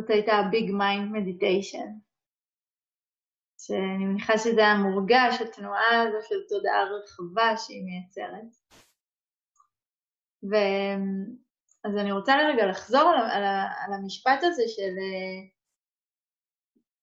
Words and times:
זאת 0.00 0.10
הייתה 0.10 0.32
big 0.50 0.70
mind 0.72 1.12
meditation. 1.12 1.88
שאני 3.58 4.04
מניחה 4.04 4.38
שזה 4.38 4.60
היה 4.60 4.74
מורגש, 4.74 5.40
התנועה 5.40 6.02
הזו 6.02 6.28
של 6.28 6.34
תודעה 6.48 6.84
רחבה 6.84 7.56
שהיא 7.56 7.84
מייצרת. 7.84 8.50
ו... 10.50 10.54
אז 11.84 11.96
אני 11.96 12.12
רוצה 12.12 12.36
לרגע 12.36 12.66
לחזור 12.66 13.00
על, 13.00 13.30
על, 13.30 13.44
על 13.84 13.92
המשפט 13.92 14.38
הזה 14.42 14.62
של, 14.68 14.94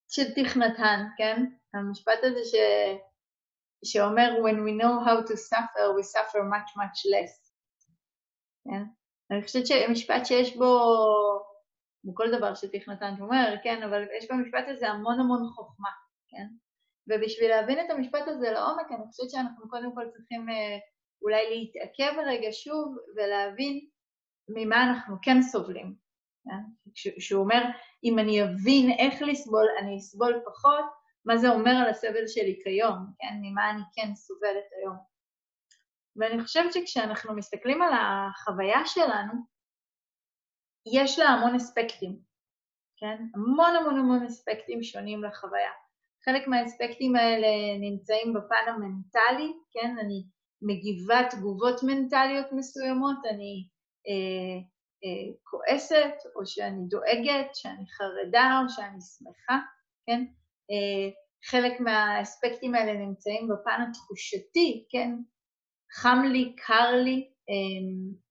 של 0.08 0.34
תכנתן, 0.34 1.06
כן? 1.18 1.46
המשפט 1.74 2.20
הזה 2.24 2.40
ש, 2.46 2.56
שאומר 3.86 4.30
When 4.44 4.58
we 4.66 4.82
know 4.82 5.06
how 5.06 5.30
to 5.30 5.38
suffer, 5.38 5.86
we 5.98 6.04
suffer 6.04 6.42
much 6.44 6.78
much 6.78 7.00
less. 7.14 7.52
כן? 8.64 8.84
אני 9.32 9.44
חושבת 9.44 9.68
שמשפט 9.68 10.26
שיש 10.26 10.58
בו, 10.58 10.72
כמו 12.06 12.16
כל 12.16 12.38
דבר 12.38 12.56
שתכנתן 12.56 13.14
אומר, 13.20 13.56
כן, 13.64 13.84
אבל 13.84 14.06
יש 14.18 14.32
במשפט 14.32 14.66
הזה 14.68 14.90
המון 14.90 15.20
המון 15.20 15.48
חוכמה, 15.56 15.90
כן? 16.30 16.48
ובשביל 17.08 17.50
להבין 17.50 17.80
את 17.80 17.90
המשפט 17.90 18.28
הזה 18.28 18.52
לעומק, 18.52 18.86
אני 18.92 19.08
חושבת 19.12 19.30
שאנחנו 19.30 19.70
קודם 19.70 19.96
כל 19.96 20.06
צריכים 20.10 20.50
אה, 20.50 20.78
אולי 21.22 21.50
להתעכב 21.50 22.20
רגע 22.26 22.48
שוב 22.52 22.98
ולהבין 23.16 23.88
ממה 24.50 24.84
אנחנו 24.84 25.16
כן 25.22 25.42
סובלים. 25.42 25.96
כן? 26.44 26.92
שהוא 27.20 27.44
אומר, 27.44 27.64
אם 28.04 28.20
אני 28.20 28.44
אבין 28.44 28.92
איך 29.00 29.22
לסבול, 29.22 29.66
אני 29.80 29.98
אסבול 29.98 30.42
פחות, 30.46 30.86
מה 31.26 31.38
זה 31.38 31.50
אומר 31.50 31.72
על 31.72 31.90
הסבל 31.90 32.28
שלי 32.28 32.60
כיום, 32.64 32.98
כן? 33.20 33.34
ממה 33.42 33.70
אני 33.70 33.82
כן 33.96 34.16
סובלת 34.16 34.70
היום. 34.82 34.98
ואני 36.16 36.44
חושבת 36.44 36.74
שכשאנחנו 36.74 37.36
מסתכלים 37.36 37.82
על 37.82 37.94
החוויה 37.94 38.86
שלנו, 38.86 39.34
יש 40.94 41.20
לה 41.20 41.26
המון 41.26 41.56
אספקטים, 41.56 42.20
כן? 42.98 43.24
המון 43.36 43.76
המון 43.76 43.98
המון 43.98 44.26
אספקטים 44.26 44.84
שונים 44.84 45.24
לחוויה. 45.24 45.72
חלק 46.26 46.48
מהאספקטים 46.48 47.16
האלה 47.16 47.48
נמצאים 47.80 48.34
בפן 48.34 48.66
המנטלי, 48.68 49.54
כן? 49.72 49.96
אני 50.00 50.24
מגיבה 50.62 51.20
תגובות 51.30 51.84
מנטליות 51.84 52.46
מסוימות, 52.52 53.18
אני 53.30 53.68
אה, 54.08 54.58
אה, 55.04 55.34
כועסת, 55.44 56.16
או 56.36 56.46
שאני 56.46 56.88
דואגת, 56.90 57.56
שאני 57.56 57.86
חרדה, 57.92 58.62
או 58.64 58.70
שאני 58.70 59.02
שמחה, 59.02 59.60
כן? 60.06 60.26
אה, 60.72 61.10
חלק 61.50 61.80
מהאספקטים 61.80 62.76
האלה 62.76 62.94
נמצאים 62.94 63.48
בפן 63.48 63.82
התחושתי, 63.90 64.86
כן? 64.90 65.12
חם 65.94 66.22
לי, 66.32 66.56
קר 66.68 66.92
לי, 67.04 67.32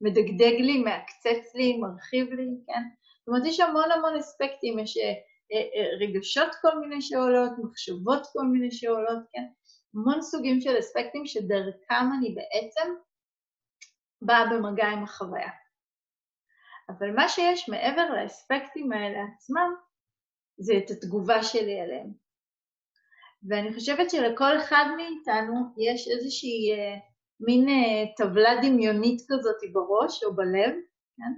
מדגדג 0.00 0.60
לי, 0.60 0.78
מעקצץ 0.78 1.54
לי, 1.54 1.78
מרחיב 1.78 2.32
לי, 2.32 2.48
כן? 2.66 2.82
זאת 3.18 3.28
אומרת, 3.28 3.42
יש 3.46 3.60
המון 3.60 3.90
המון 3.90 4.16
אספקטים, 4.16 4.78
יש 4.78 4.96
אה, 4.96 5.12
אה, 5.52 5.96
רגשות 6.00 6.48
כל 6.62 6.78
מיני 6.80 7.02
שעולות, 7.02 7.50
מחשבות 7.64 8.22
כל 8.32 8.46
מיני 8.46 8.70
שעולות, 8.72 9.18
כן? 9.32 9.44
המון 9.94 10.22
סוגים 10.22 10.60
של 10.60 10.78
אספקטים 10.78 11.26
שדרכם 11.26 12.04
אני 12.18 12.34
בעצם 12.34 12.94
באה 14.22 14.44
במגע 14.46 14.86
עם 14.86 15.04
החוויה. 15.04 15.50
אבל 16.88 17.10
מה 17.10 17.28
שיש 17.28 17.68
מעבר 17.68 18.10
לאספקטים 18.10 18.92
האלה 18.92 19.18
עצמם, 19.34 19.74
זה 20.58 20.72
את 20.78 20.90
התגובה 20.90 21.42
שלי 21.42 21.80
עליהם. 21.80 22.12
ואני 23.48 23.74
חושבת 23.74 24.10
שלכל 24.10 24.58
אחד 24.58 24.84
מאיתנו 24.96 25.54
יש 25.78 26.08
איזושהי 26.08 26.72
אה, 26.72 26.98
מין 27.40 27.68
אה, 27.68 28.14
טבלה 28.16 28.50
דמיונית 28.62 29.22
כזאת 29.28 29.56
בראש 29.72 30.24
או 30.24 30.36
בלב, 30.36 30.74
כן? 31.16 31.32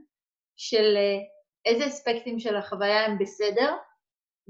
של 0.56 0.96
אה, 0.96 1.18
איזה 1.64 1.86
אספקטים 1.86 2.38
של 2.38 2.56
החוויה 2.56 3.04
הם 3.04 3.18
בסדר, 3.18 3.76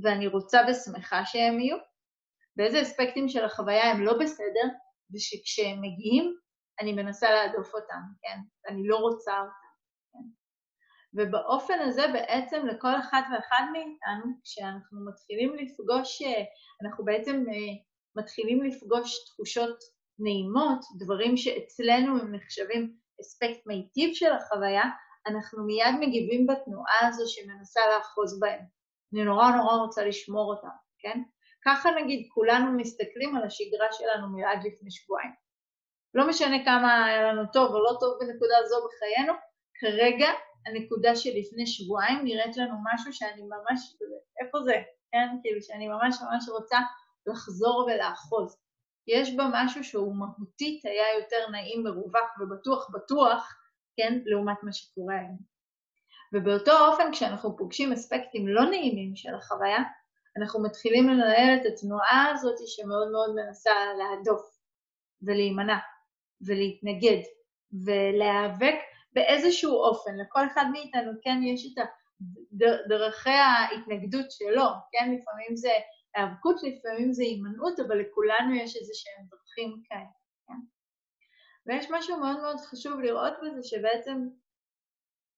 ואני 0.02 0.26
רוצה 0.26 0.60
ושמחה 0.68 1.24
שהם 1.24 1.60
יהיו, 1.60 1.76
ואיזה 2.56 2.82
אספקטים 2.82 3.28
של 3.28 3.44
החוויה 3.44 3.90
הם 3.90 4.04
לא 4.04 4.12
בסדר, 4.18 4.68
ושכשהם 5.14 5.82
מגיעים, 5.82 6.36
אני 6.80 6.92
מנסה 6.92 7.30
להדוף 7.30 7.74
אותם, 7.74 8.00
כן? 8.22 8.38
אני 8.68 8.88
לא 8.88 8.96
רוצה 8.96 9.32
אותם, 9.32 9.50
כן? 10.12 10.28
ובאופן 11.14 11.78
הזה 11.80 12.02
בעצם 12.12 12.66
לכל 12.66 12.96
אחד 13.00 13.22
ואחד 13.32 13.62
מאיתנו, 13.72 14.32
כשאנחנו 14.44 15.06
מתחילים 15.06 15.54
לפגוש, 15.54 16.22
אנחנו 16.82 17.04
בעצם 17.04 17.44
אה, 17.48 17.74
מתחילים 18.16 18.62
לפגוש 18.62 19.24
תחושות 19.24 19.95
נעימות, 20.18 20.80
דברים 20.98 21.36
שאצלנו 21.36 22.18
הם 22.20 22.34
נחשבים 22.34 22.96
אספקט 23.20 23.66
מיטיב 23.66 24.14
של 24.14 24.32
החוויה, 24.32 24.82
אנחנו 25.26 25.64
מיד 25.64 25.94
מגיבים 26.00 26.46
בתנועה 26.46 27.08
הזו 27.08 27.24
שמנסה 27.26 27.80
לאחוז 27.90 28.40
בהם. 28.40 28.60
אני 29.14 29.24
נורא 29.24 29.50
נורא 29.50 29.76
רוצה 29.76 30.04
לשמור 30.04 30.54
אותם, 30.54 30.76
כן? 30.98 31.22
ככה 31.64 31.90
נגיד 31.90 32.28
כולנו 32.34 32.76
מסתכלים 32.76 33.36
על 33.36 33.44
השגרה 33.44 33.86
שלנו 33.92 34.28
מלעד 34.28 34.58
לפני 34.64 34.90
שבועיים. 34.90 35.30
לא 36.14 36.28
משנה 36.28 36.64
כמה 36.64 37.04
היה 37.04 37.22
לנו 37.22 37.42
טוב 37.52 37.74
או 37.74 37.82
לא 37.82 37.96
טוב 38.00 38.18
בנקודה 38.20 38.54
זו 38.68 38.76
בחיינו, 38.86 39.32
כרגע 39.80 40.28
הנקודה 40.66 41.16
שלפני 41.16 41.66
שבועיים 41.66 42.24
נראית 42.24 42.56
לנו 42.56 42.74
משהו 42.84 43.12
שאני 43.12 43.42
ממש, 43.42 43.96
איפה 44.42 44.62
זה, 44.62 44.74
כן? 45.12 45.28
כאילו 45.42 45.62
שאני 45.62 45.88
ממש 45.88 46.16
ממש 46.22 46.48
רוצה 46.48 46.78
לחזור 47.26 47.86
ולאחוז. 47.86 48.65
יש 49.08 49.36
בה 49.36 49.44
משהו 49.52 49.84
שהוא 49.84 50.16
מהותית 50.16 50.84
היה 50.84 51.04
יותר 51.20 51.50
נעים, 51.52 51.82
מרווח 51.84 52.40
ובטוח 52.40 52.90
בטוח, 52.94 53.56
כן? 53.96 54.18
לעומת 54.24 54.56
מה 54.62 54.72
שקורה 54.72 55.14
היום. 55.14 55.38
ובאותו 56.32 56.86
אופן 56.86 57.12
כשאנחנו 57.12 57.56
פוגשים 57.56 57.92
אספקטים 57.92 58.48
לא 58.48 58.64
נעימים 58.70 59.16
של 59.16 59.34
החוויה, 59.34 59.82
אנחנו 60.38 60.62
מתחילים 60.62 61.08
לנהל 61.08 61.54
את 61.54 61.66
התנועה 61.66 62.26
הזאת 62.34 62.54
שמאוד 62.66 63.10
מאוד 63.12 63.34
מנסה 63.34 63.70
להדוף 63.98 64.58
ולהימנע 65.22 65.78
ולהתנגד 66.40 67.22
ולהיאבק 67.84 68.74
באיזשהו 69.12 69.72
אופן. 69.72 70.10
לכל 70.18 70.46
אחד 70.46 70.64
מאיתנו 70.72 71.12
כן 71.22 71.40
יש 71.42 71.66
את 71.66 71.84
דרכי 72.88 73.30
ההתנגדות 73.30 74.30
שלו, 74.30 74.66
כן? 74.92 75.04
לפעמים 75.04 75.56
זה 75.56 75.72
היאבקות, 76.16 76.56
לפעמים 76.62 77.12
זה 77.12 77.22
הימנעות, 77.22 77.80
אבל 77.80 78.00
לכולנו 78.00 78.54
יש 78.54 78.76
איזה 78.76 78.92
שהם 78.94 79.26
דרכים 79.30 79.82
כאלה, 79.88 80.10
כן? 80.46 80.60
ויש 81.66 81.86
משהו 81.90 82.20
מאוד 82.20 82.40
מאוד 82.40 82.56
חשוב 82.60 83.00
לראות 83.00 83.32
בזה, 83.42 83.62
שבעצם 83.62 84.28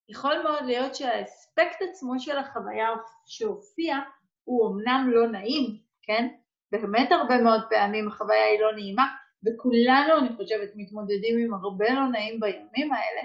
יכול 0.09 0.43
מאוד 0.43 0.65
להיות 0.65 0.95
שהאספקט 0.95 1.83
עצמו 1.91 2.19
של 2.19 2.39
החוויה 2.39 2.89
שהופיע 3.27 3.97
הוא 4.45 4.71
אמנם 4.71 5.11
לא 5.13 5.29
נעים, 5.29 5.81
כן? 6.03 6.29
באמת 6.73 7.13
הרבה 7.13 7.43
מאוד 7.43 7.61
פעמים 7.71 8.09
החוויה 8.09 8.45
היא 8.45 8.61
לא 8.61 8.73
נעימה, 8.73 9.07
וכולנו, 9.47 10.19
אני 10.19 10.37
חושבת, 10.37 10.69
מתמודדים 10.77 11.39
עם 11.39 11.55
הרבה 11.55 11.91
לא 11.91 12.09
נעים 12.09 12.41
בימים 12.41 12.93
האלה, 12.93 13.23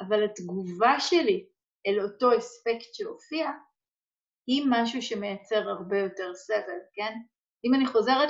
אבל 0.00 0.24
התגובה 0.24 1.00
שלי 1.00 1.46
אל 1.86 2.00
אותו 2.00 2.38
אספקט 2.38 2.94
שהופיע, 2.94 3.50
היא 4.46 4.62
משהו 4.70 5.02
שמייצר 5.02 5.68
הרבה 5.68 5.98
יותר 5.98 6.34
סבל, 6.34 6.80
כן? 6.94 7.12
אם 7.64 7.74
אני 7.74 7.86
חוזרת 7.86 8.28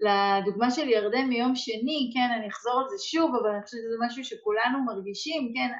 לדוגמה 0.00 0.70
של 0.70 0.88
ירדן 0.88 1.24
מיום 1.28 1.56
שני, 1.56 2.10
כן, 2.14 2.28
אני 2.38 2.48
אחזור 2.48 2.80
על 2.80 2.88
זה 2.88 2.96
שוב, 3.04 3.34
אבל 3.34 3.50
אני 3.50 3.62
חושבת 3.62 3.80
שזה 3.80 3.96
משהו 4.06 4.24
שכולנו 4.24 4.84
מרגישים, 4.86 5.52
כן, 5.54 5.70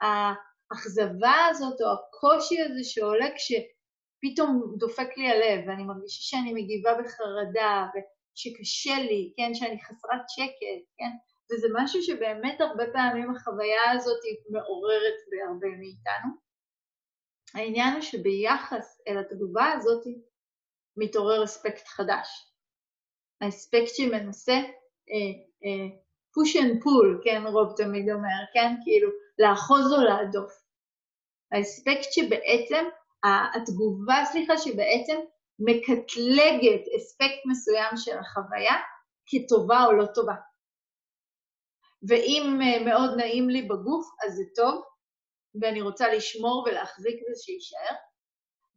האכזבה 0.00 1.46
הזאת 1.50 1.80
או 1.80 1.86
הקושי 1.92 2.60
הזה 2.60 2.84
שעולה 2.84 3.26
כשפתאום 3.36 4.74
דופק 4.78 5.16
לי 5.16 5.28
הלב 5.28 5.68
ואני 5.68 5.84
מרגישה 5.84 6.22
שאני 6.22 6.52
מגיבה 6.54 6.90
בחרדה 6.94 7.86
ושקשה 7.92 8.98
לי, 8.98 9.32
כן, 9.36 9.54
שאני 9.54 9.84
חסרת 9.84 10.24
שקט, 10.28 10.82
כן, 10.98 11.10
וזה 11.52 11.68
משהו 11.74 12.02
שבאמת 12.02 12.60
הרבה 12.60 12.84
פעמים 12.92 13.30
החוויה 13.30 13.90
הזאת 13.92 14.20
מעוררת 14.50 15.18
בהרבה 15.30 15.68
מאיתנו. 15.78 16.43
העניין 17.54 17.92
הוא 17.92 18.02
שביחס 18.02 19.02
אל 19.08 19.18
התגובה 19.18 19.72
הזאת 19.72 20.04
מתעורר 20.96 21.44
אספקט 21.44 21.88
חדש. 21.88 22.28
האספקט 23.40 23.94
שמנסה 23.94 24.54
push 26.34 26.56
and 26.56 26.82
pull, 26.82 27.20
כן, 27.24 27.42
רוב 27.46 27.74
תמיד 27.76 28.10
אומר, 28.10 28.38
כן, 28.54 28.74
כאילו 28.84 29.10
לאחוז 29.38 29.92
או 29.92 30.04
להדוף. 30.04 30.52
האספקט 31.52 32.12
שבעצם, 32.12 32.84
התגובה, 33.54 34.24
סליחה, 34.32 34.58
שבעצם 34.58 35.20
מקטלגת 35.58 36.84
אספקט 36.96 37.40
מסוים 37.50 37.96
של 37.96 38.18
החוויה 38.18 38.74
כטובה 39.26 39.84
או 39.84 39.92
לא 39.92 40.06
טובה. 40.14 40.34
ואם 42.08 42.58
אה, 42.62 42.84
מאוד 42.84 43.16
נעים 43.16 43.48
לי 43.48 43.62
בגוף, 43.62 44.06
אז 44.26 44.34
זה 44.34 44.42
טוב, 44.56 44.82
ואני 45.60 45.80
רוצה 45.80 46.14
לשמור 46.14 46.64
ולהחזיק 46.66 47.20
זה 47.28 47.42
שיישאר, 47.42 47.96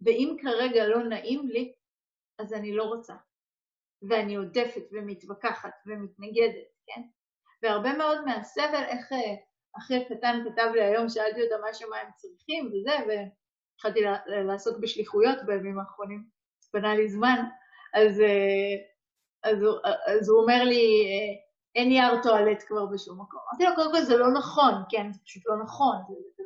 ואם 0.01 0.35
כרגע 0.41 0.87
לא 0.87 1.03
נעים 1.03 1.47
לי, 1.47 1.73
אז 2.39 2.53
אני 2.53 2.71
לא 2.73 2.83
רוצה. 2.83 3.13
ואני 4.09 4.35
עודפת 4.35 4.83
ומתווכחת 4.91 5.73
ומתנגדת, 5.85 6.67
כן? 6.85 7.01
והרבה 7.63 7.93
מאוד 7.93 8.25
מהסבל, 8.25 8.83
איך 8.87 9.13
אה, 9.13 9.35
אחי 9.77 9.95
הקטן 9.95 10.43
כתב 10.45 10.71
לי 10.73 10.83
היום, 10.83 11.09
שאלתי 11.09 11.43
אותה 11.43 11.55
מה 11.89 11.97
הם 11.97 12.09
צריכים 12.15 12.67
וזה, 12.67 12.91
התחלתי 13.75 13.99
לעסוק 14.47 14.77
בשליחויות 14.81 15.37
בימים 15.45 15.79
האחרונים, 15.79 16.23
פנה 16.71 16.95
לי 16.95 17.09
זמן, 17.09 17.43
אז, 17.93 18.21
אה, 18.21 18.75
אז, 19.43 19.57
אז 20.07 20.29
הוא 20.29 20.41
אומר 20.41 20.63
לי, 20.63 21.07
אין 21.75 21.89
נייר 21.89 22.21
טואלט 22.23 22.63
כבר 22.67 22.85
בשום 22.85 23.21
מקום. 23.21 23.39
אמרתי 23.49 23.63
לו, 23.63 23.75
קודם 23.75 23.91
כל 23.91 24.01
זה 24.01 24.17
לא 24.17 24.33
נכון, 24.33 24.73
כן, 24.89 25.11
זה 25.11 25.19
פשוט 25.25 25.43
לא 25.45 25.55
נכון, 25.63 25.95
זה, 26.07 26.36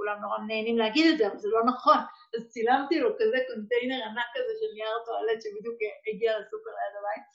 כולם 0.00 0.18
נורא 0.20 0.38
נהנים 0.38 0.78
להגיד 0.78 1.06
את 1.12 1.18
זה, 1.18 1.26
אבל 1.26 1.38
זה 1.38 1.48
לא 1.48 1.60
נכון. 1.64 2.00
אז 2.34 2.48
צילמתי 2.48 2.98
לו 3.00 3.10
כזה 3.18 3.38
קונטיינר 3.48 4.00
ענק 4.04 4.28
כזה 4.34 4.52
של 4.60 4.70
נייר 4.74 4.96
טואלט 5.06 5.42
שבדיוק 5.42 5.76
הגיע 6.08 6.38
לסופר 6.38 6.70
ליד 6.78 6.94
הבית, 6.98 7.26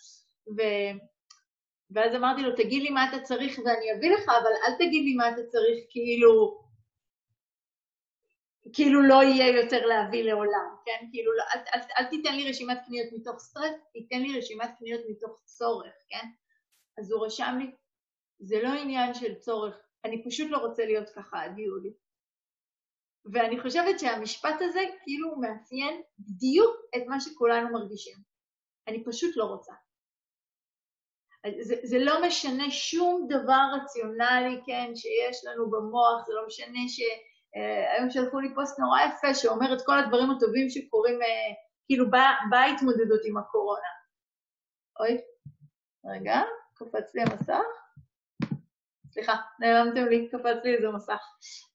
ו... 0.55 0.59
ואז 1.91 2.15
אמרתי 2.15 2.41
לו, 2.41 2.55
תגיד 2.55 2.83
לי 2.83 2.89
מה 2.89 3.09
אתה 3.09 3.19
צריך 3.19 3.59
ואני 3.59 3.93
אביא 3.93 4.11
לך, 4.15 4.29
אבל 4.29 4.51
אל 4.63 4.75
תגיד 4.75 5.03
לי 5.05 5.13
מה 5.15 5.29
אתה 5.29 5.43
צריך 5.47 5.77
כאילו, 5.89 6.61
כאילו 8.73 9.01
לא 9.01 9.23
יהיה 9.23 9.61
יותר 9.61 9.85
להביא 9.85 10.23
לעולם, 10.23 10.75
כן? 10.85 11.07
כאילו, 11.11 11.33
לא, 11.33 11.43
אל, 11.55 11.59
אל, 11.75 11.79
אל 11.99 12.05
תיתן 12.09 12.35
לי 12.35 12.49
רשימת 12.49 12.77
קניות 12.85 13.07
מתוך 13.13 13.39
סטרס, 13.39 13.75
תיתן 13.93 14.21
לי 14.21 14.37
רשימת 14.37 14.69
קניות 14.77 15.01
מתוך 15.09 15.41
צורך, 15.45 15.93
כן? 16.09 16.27
אז 16.97 17.11
הוא 17.11 17.25
רשם 17.25 17.55
לי, 17.59 17.71
זה 18.39 18.61
לא 18.63 18.69
עניין 18.69 19.13
של 19.13 19.35
צורך, 19.35 19.75
אני 20.05 20.23
פשוט 20.23 20.51
לא 20.51 20.57
רוצה 20.57 20.85
להיות 20.85 21.09
ככה 21.09 21.43
עד 21.43 21.59
יולי. 21.59 22.04
ואני 23.33 23.59
חושבת 23.59 23.99
שהמשפט 23.99 24.55
הזה 24.61 24.79
כאילו 25.03 25.35
מאפיין 25.35 26.01
בדיוק 26.19 26.75
את 26.95 27.01
מה 27.07 27.19
שכולנו 27.19 27.73
מרגישים. 27.73 28.17
אני 28.87 29.03
פשוט 29.03 29.37
לא 29.37 29.43
רוצה. 29.43 29.73
זה, 31.61 31.75
זה 31.83 31.99
לא 31.99 32.27
משנה 32.27 32.71
שום 32.71 33.27
דבר 33.29 33.63
רציונלי, 33.75 34.61
כן, 34.65 34.91
שיש 34.95 35.45
לנו 35.45 35.69
במוח, 35.69 36.25
זה 36.25 36.33
לא 36.33 36.47
משנה 36.47 36.79
שהיום 36.87 38.07
אה, 38.07 38.11
שלחו 38.11 38.39
לי 38.39 38.55
פוסט 38.55 38.79
נורא 38.79 38.99
יפה 39.01 39.33
שאומר 39.33 39.73
את 39.73 39.85
כל 39.85 39.99
הדברים 39.99 40.31
הטובים 40.31 40.69
שקורים, 40.69 41.21
אה, 41.21 41.53
כאילו 41.85 42.05
בהתמודדות 42.51 43.21
עם 43.25 43.37
הקורונה. 43.37 43.91
אוי, 44.99 45.17
רגע, 46.05 46.41
קפץ 46.75 47.15
לי 47.15 47.21
המסך. 47.21 47.84
סליחה, 49.15 49.35
נעלמתם 49.59 50.05
לי, 50.05 50.29
קפץ 50.31 50.57
לי 50.63 50.75
איזה 50.75 50.87
מסך. 50.89 51.21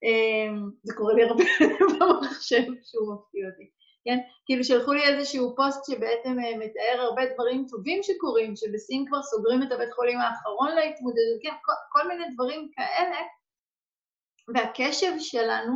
אמ, 0.03 0.71
זה 0.83 0.95
קורה 0.97 1.15
לי 1.15 1.23
הרבה 1.25 1.45
במחשב 2.01 2.65
שהוא 2.83 3.15
מפתיע 3.15 3.47
אותי. 3.51 3.71
כן? 4.05 4.19
כאילו 4.47 4.65
שלחו 4.65 4.93
לי 4.93 5.05
איזשהו 5.05 5.57
פוסט 5.57 5.81
שבעצם 5.87 6.37
אה, 6.41 6.57
מתאר 6.57 7.01
הרבה 7.01 7.23
דברים 7.35 7.67
טובים 7.71 8.03
שקורים, 8.03 8.57
שבסין 8.57 9.05
כבר 9.09 9.23
סוגרים 9.23 9.63
את 9.63 9.73
הבית 9.73 9.93
חולים 9.93 10.19
האחרון 10.19 10.69
להתמודדות, 10.69 11.39
כן? 11.43 11.55
כל, 11.65 11.73
כל 11.93 12.09
מיני 12.09 12.25
דברים 12.35 12.71
כאלה, 12.77 13.21
והקשב 14.55 15.13
שלנו 15.19 15.75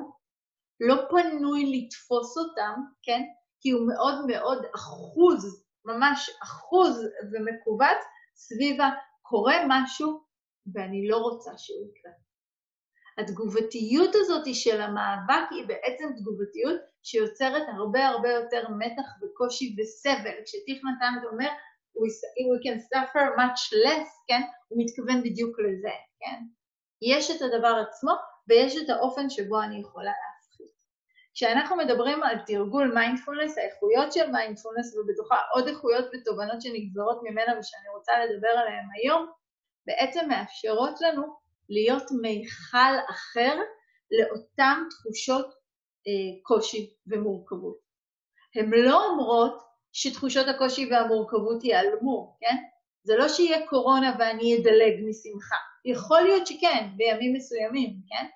לא 0.81 0.94
פנוי 1.10 1.62
לתפוס 1.72 2.38
אותם, 2.38 2.75
כן? 3.02 3.22
כי 3.60 3.70
הוא 3.70 3.88
מאוד 3.88 4.26
מאוד 4.26 4.64
אחוז, 4.75 5.64
ממש 5.84 6.31
אחוז 6.43 7.05
ומכווץ 7.32 8.02
סביב 8.34 8.76
הקורה 8.81 9.56
משהו 9.69 10.23
ואני 10.75 11.08
לא 11.08 11.16
רוצה 11.16 11.50
שהוא 11.58 11.87
יקרה. 11.88 12.12
התגובתיות 13.19 14.11
הזאת 14.14 14.55
של 14.55 14.81
המאבק 14.81 15.50
היא 15.50 15.66
בעצם 15.66 16.05
תגובתיות 16.16 16.81
שיוצרת 17.02 17.62
הרבה 17.76 18.06
הרבה 18.06 18.28
יותר 18.28 18.69
מתח 18.78 19.08
וקושי 19.22 19.76
וסבל. 19.78 20.34
כשטיך 20.44 20.82
נתן 20.84 21.26
אומר, 21.32 21.49
we 21.96 22.58
can 22.64 22.78
suffer 22.81 23.37
much 23.38 23.62
less, 23.84 24.08
כן? 24.28 24.43
הוא 24.69 24.82
מתכוון 24.82 25.22
בדיוק 25.22 25.58
לזה, 25.61 25.94
כן? 26.20 26.43
יש 27.02 27.31
את 27.31 27.43
הדבר 27.43 27.82
עצמו 27.88 28.12
ויש 28.49 28.76
את 28.76 28.90
האופן 28.90 29.31
שבו 29.31 29.62
אני 29.62 29.81
יכולה 29.81 30.10
להפחית. 30.10 30.72
כשאנחנו 31.34 31.76
מדברים 31.76 32.22
על 32.22 32.37
תרגול 32.46 32.94
מיינדפולנס, 32.94 33.58
האיכויות 33.58 34.12
של 34.12 34.31
מיינדפולנס 34.31 34.96
ובתוכה 34.96 35.37
עוד 35.52 35.69
איכויות 35.69 36.05
ותובנות 36.12 36.62
שנגזרות 36.62 37.20
ממנה 37.22 37.58
ושאני 37.58 37.88
רוצה 37.96 38.12
לדבר 38.25 38.49
עליהן 38.49 38.87
היום, 38.94 39.26
בעצם 39.86 40.28
מאפשרות 40.28 41.00
לנו 41.00 41.22
להיות 41.69 42.10
מיכל 42.22 42.94
אחר 43.10 43.58
לאותן 44.10 44.82
תחושות 44.90 45.46
אה, 46.06 46.42
קושי 46.42 46.94
ומורכבות. 47.06 47.78
הן 48.56 48.70
לא 48.70 49.06
אומרות 49.06 49.62
שתחושות 49.92 50.46
הקושי 50.48 50.90
והמורכבות 50.90 51.64
ייעלמו, 51.64 52.36
כן? 52.40 52.56
זה 53.02 53.16
לא 53.16 53.28
שיהיה 53.28 53.66
קורונה 53.66 54.16
ואני 54.19 54.56
אדלג 54.56 54.94
משמחה. 55.08 55.56
יכול 55.84 56.20
להיות 56.20 56.46
שכן, 56.46 56.88
בימים 56.96 57.32
מסוימים, 57.32 57.96
כן? 58.08 58.26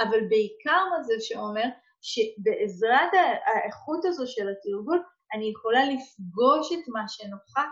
אבל 0.00 0.20
בעיקר 0.28 0.84
מה 0.90 1.02
זה 1.02 1.14
שאומר 1.20 1.64
שבעזרת 2.02 3.12
האיכות 3.46 4.04
הזו 4.04 4.26
של 4.26 4.48
התרגול, 4.48 5.02
אני 5.34 5.50
יכולה 5.50 5.80
לפגוש 5.84 6.72
את 6.72 6.88
מה 6.88 7.08
שנוכח 7.08 7.70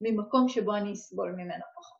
ממקום 0.00 0.48
שבו 0.48 0.74
אני 0.76 0.92
אסבול 0.92 1.32
ממנו 1.32 1.64
פחות. 1.76 1.93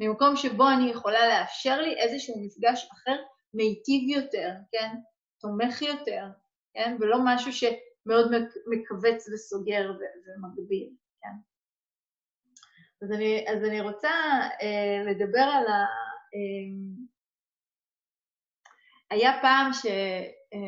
ממקום 0.00 0.36
שבו 0.36 0.68
אני 0.70 0.90
יכולה 0.90 1.28
לאפשר 1.28 1.80
לי 1.80 1.94
איזשהו 1.98 2.34
מפגש 2.40 2.88
אחר 2.92 3.16
מיטיב 3.54 4.18
יותר, 4.18 4.50
כן? 4.72 4.90
תומך 5.40 5.82
יותר, 5.82 6.26
כן? 6.74 6.96
ולא 7.00 7.18
משהו 7.24 7.52
שמאוד 7.52 8.32
מכווץ 8.66 9.28
וסוגר 9.28 9.90
ומגביל, 10.26 10.90
כן? 11.20 11.36
אז 13.02 13.12
אני, 13.12 13.44
אז 13.48 13.64
אני 13.64 13.80
רוצה 13.80 14.10
אה, 14.62 15.02
לדבר 15.06 15.42
על 15.42 15.66
ה... 15.66 15.84
אה, 16.34 17.04
היה 19.10 19.38
פעם 19.42 19.72
ש... 19.72 19.86
אה, 20.54 20.58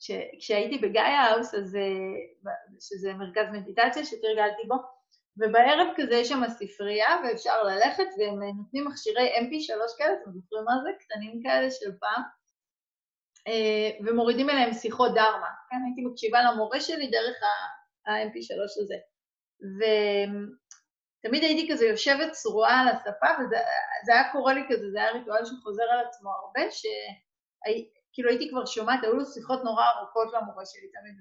ש... 0.00 0.10
כשהייתי 0.38 0.78
בגיא 0.78 1.00
האוס, 1.00 1.54
אז, 1.54 1.76
אה, 1.76 2.50
שזה 2.80 3.14
מרכז 3.14 3.46
מדיטציה 3.52 4.04
שתרגלתי 4.04 4.62
בו, 4.68 4.74
ובערב 5.36 5.86
כזה 5.96 6.14
יש 6.14 6.28
שם 6.28 6.42
ספרייה 6.48 7.08
ואפשר 7.24 7.62
ללכת 7.62 8.06
והם 8.18 8.42
נותנים 8.56 8.84
מכשירי 8.84 9.36
mp3 9.36 9.98
כאלה, 9.98 10.12
אתם 10.22 10.30
זוכרים 10.32 10.64
מה 10.64 10.72
זה? 10.82 10.90
קטנים 11.00 11.42
כאלה 11.42 11.70
של 11.70 11.90
פעם, 12.00 12.22
אה, 13.48 13.90
ומורידים 14.06 14.50
אליהם 14.50 14.72
שיחות 14.72 15.14
דרמה, 15.14 15.50
כן? 15.70 15.76
הייתי 15.86 16.02
מקשיבה 16.04 16.38
למורה 16.42 16.80
שלי 16.80 17.10
דרך 17.10 17.36
ה-mp3 17.42 18.82
הזה. 18.82 18.94
ותמיד 21.24 21.42
הייתי 21.42 21.72
כזה 21.72 21.86
יושבת 21.86 22.32
צרועה 22.32 22.80
על 22.80 22.88
השפה, 22.88 23.26
וזה 23.40 24.12
היה 24.12 24.32
קורה 24.32 24.54
לי 24.54 24.62
כזה, 24.68 24.90
זה 24.90 24.98
היה 24.98 25.12
ריטואל 25.12 25.44
שחוזר 25.44 25.82
על 25.82 26.06
עצמו 26.06 26.30
הרבה, 26.30 26.70
שכאילו 26.70 28.28
הייתי 28.30 28.50
כבר 28.50 28.66
שומעת, 28.66 29.02
היו 29.02 29.12
לו 29.12 29.24
שיחות 29.24 29.64
נורא 29.64 29.84
ארוכות 29.96 30.32
למורה 30.32 30.66
שלי 30.66 30.88
תמיד, 30.92 31.14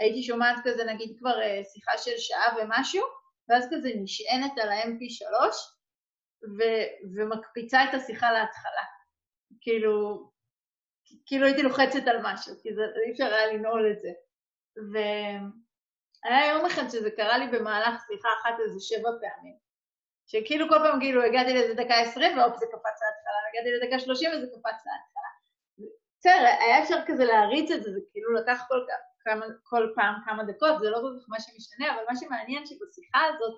והייתי 0.00 0.22
שומעת 0.22 0.56
כזה 0.64 0.84
נגיד 0.84 1.16
כבר 1.18 1.42
אה, 1.42 1.60
שיחה 1.64 1.98
של 1.98 2.18
שעה 2.18 2.56
ומשהו, 2.56 3.23
ואז 3.48 3.68
כזה 3.70 3.90
נשענת 3.96 4.58
על 4.58 4.68
ה-MP3 4.68 5.54
ו- 6.58 7.14
ומקפיצה 7.16 7.84
את 7.84 7.94
השיחה 7.94 8.32
להתחלה. 8.32 8.84
כאילו, 9.60 10.26
כאילו 11.26 11.46
הייתי 11.46 11.62
לוחצת 11.62 12.06
על 12.06 12.18
משהו, 12.22 12.54
כי 12.62 12.74
זה, 12.74 12.82
אי 13.06 13.12
אפשר 13.12 13.34
היה 13.34 13.52
לנעול 13.52 13.92
את 13.92 14.00
זה. 14.00 14.10
והיה 14.92 16.52
יום 16.52 16.66
אחד 16.66 16.88
שזה 16.88 17.10
קרה 17.10 17.38
לי 17.38 17.46
במהלך 17.46 18.02
שיחה 18.06 18.28
אחת 18.42 18.60
איזה 18.60 18.80
שבע 18.80 19.10
פעמים. 19.20 19.56
שכאילו 20.26 20.68
כל 20.68 20.78
פעם 20.78 21.00
כאילו 21.00 21.22
הגעתי 21.22 21.54
לאיזה 21.54 21.74
דקה 21.74 21.94
עשרים 21.94 22.38
והופ 22.38 22.56
זה 22.56 22.66
קפץ 22.66 22.98
להתחלה, 23.02 23.40
הגעתי 23.50 23.70
לדקה 23.70 23.98
שלושים 23.98 24.30
וזה 24.30 24.46
קפץ 24.46 24.80
להתחלה. 24.86 25.30
בסדר, 26.18 26.64
היה 26.64 26.82
אפשר 26.82 26.96
כזה 27.06 27.24
להריץ 27.24 27.70
את 27.70 27.82
זה, 27.82 27.92
זה 27.92 28.00
כאילו 28.12 28.34
לקח 28.34 28.64
כל 28.68 28.86
כך 28.88 29.13
כמה, 29.24 29.46
כל 29.62 29.92
פעם 29.94 30.14
כמה 30.26 30.44
דקות, 30.44 30.80
זה 30.80 30.90
לא 30.90 30.96
כל 30.96 31.20
כך 31.20 31.24
מה 31.28 31.40
שמשנה, 31.40 31.94
אבל 31.94 32.02
מה 32.08 32.16
שמעניין 32.16 32.66
שבשיחה 32.66 33.18
הזאת 33.24 33.56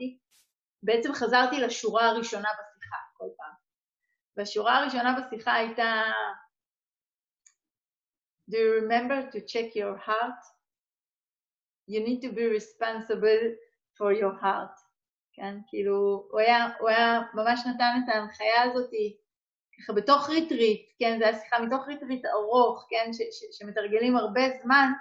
בעצם 0.83 1.13
חזרתי 1.13 1.61
לשורה 1.61 2.09
הראשונה 2.09 2.49
בשיחה 2.49 2.97
כל 3.17 3.29
פעם. 3.37 3.55
והשורה 4.37 4.79
הראשונה 4.79 5.21
בשיחה 5.21 5.55
הייתה 5.55 6.03
Do 8.51 8.57
you 8.57 8.81
remember 8.83 9.31
to 9.33 9.41
check 9.41 9.75
your 9.75 9.97
heart? 9.97 10.43
You 11.89 12.01
need 12.01 12.21
to 12.23 12.31
be 12.33 12.47
responsible 12.47 13.43
for 13.99 14.13
your 14.13 14.35
heart. 14.43 14.77
כן, 15.33 15.55
כאילו, 15.67 16.29
הוא 16.31 16.41
היה, 16.41 16.67
הוא 16.81 16.89
היה 16.89 17.21
ממש 17.35 17.61
נתן 17.67 17.93
את 18.05 18.15
ההנחיה 18.15 18.63
הזאת 18.63 18.91
ככה 19.79 19.93
בתוך 19.93 20.29
ריטריט, 20.29 20.91
כן, 20.99 21.19
זו 21.19 21.25
הייתה 21.25 21.39
שיחה 21.39 21.59
מתוך 21.59 21.89
ריטריט 21.89 22.25
ארוך, 22.27 22.87
כן, 22.91 23.13
ש, 23.13 23.17
ש, 23.17 23.59
שמתרגלים 23.59 24.17
הרבה 24.17 24.41
זמן, 24.63 24.93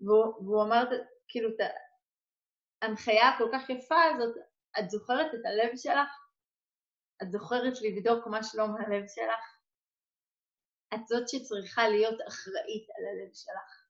והוא, 0.00 0.34
והוא 0.44 0.62
אמר, 0.62 0.84
כאילו, 1.28 1.48
את 1.48 1.60
ההנחיה 2.82 3.28
הכל 3.28 3.48
כך 3.52 3.70
יפה 3.70 4.02
הזאת, 4.04 4.36
את 4.78 4.90
זוכרת 4.90 5.34
את 5.34 5.44
הלב 5.44 5.76
שלך? 5.76 6.10
את 7.22 7.30
זוכרת 7.30 7.74
לבדוק 7.82 8.26
מה 8.26 8.42
שלום 8.42 8.76
הלב 8.76 9.04
שלך? 9.14 9.44
את 10.94 11.06
זאת 11.06 11.28
שצריכה 11.28 11.88
להיות 11.88 12.18
אחראית 12.28 12.86
על 12.90 13.04
הלב 13.04 13.34
שלך. 13.34 13.80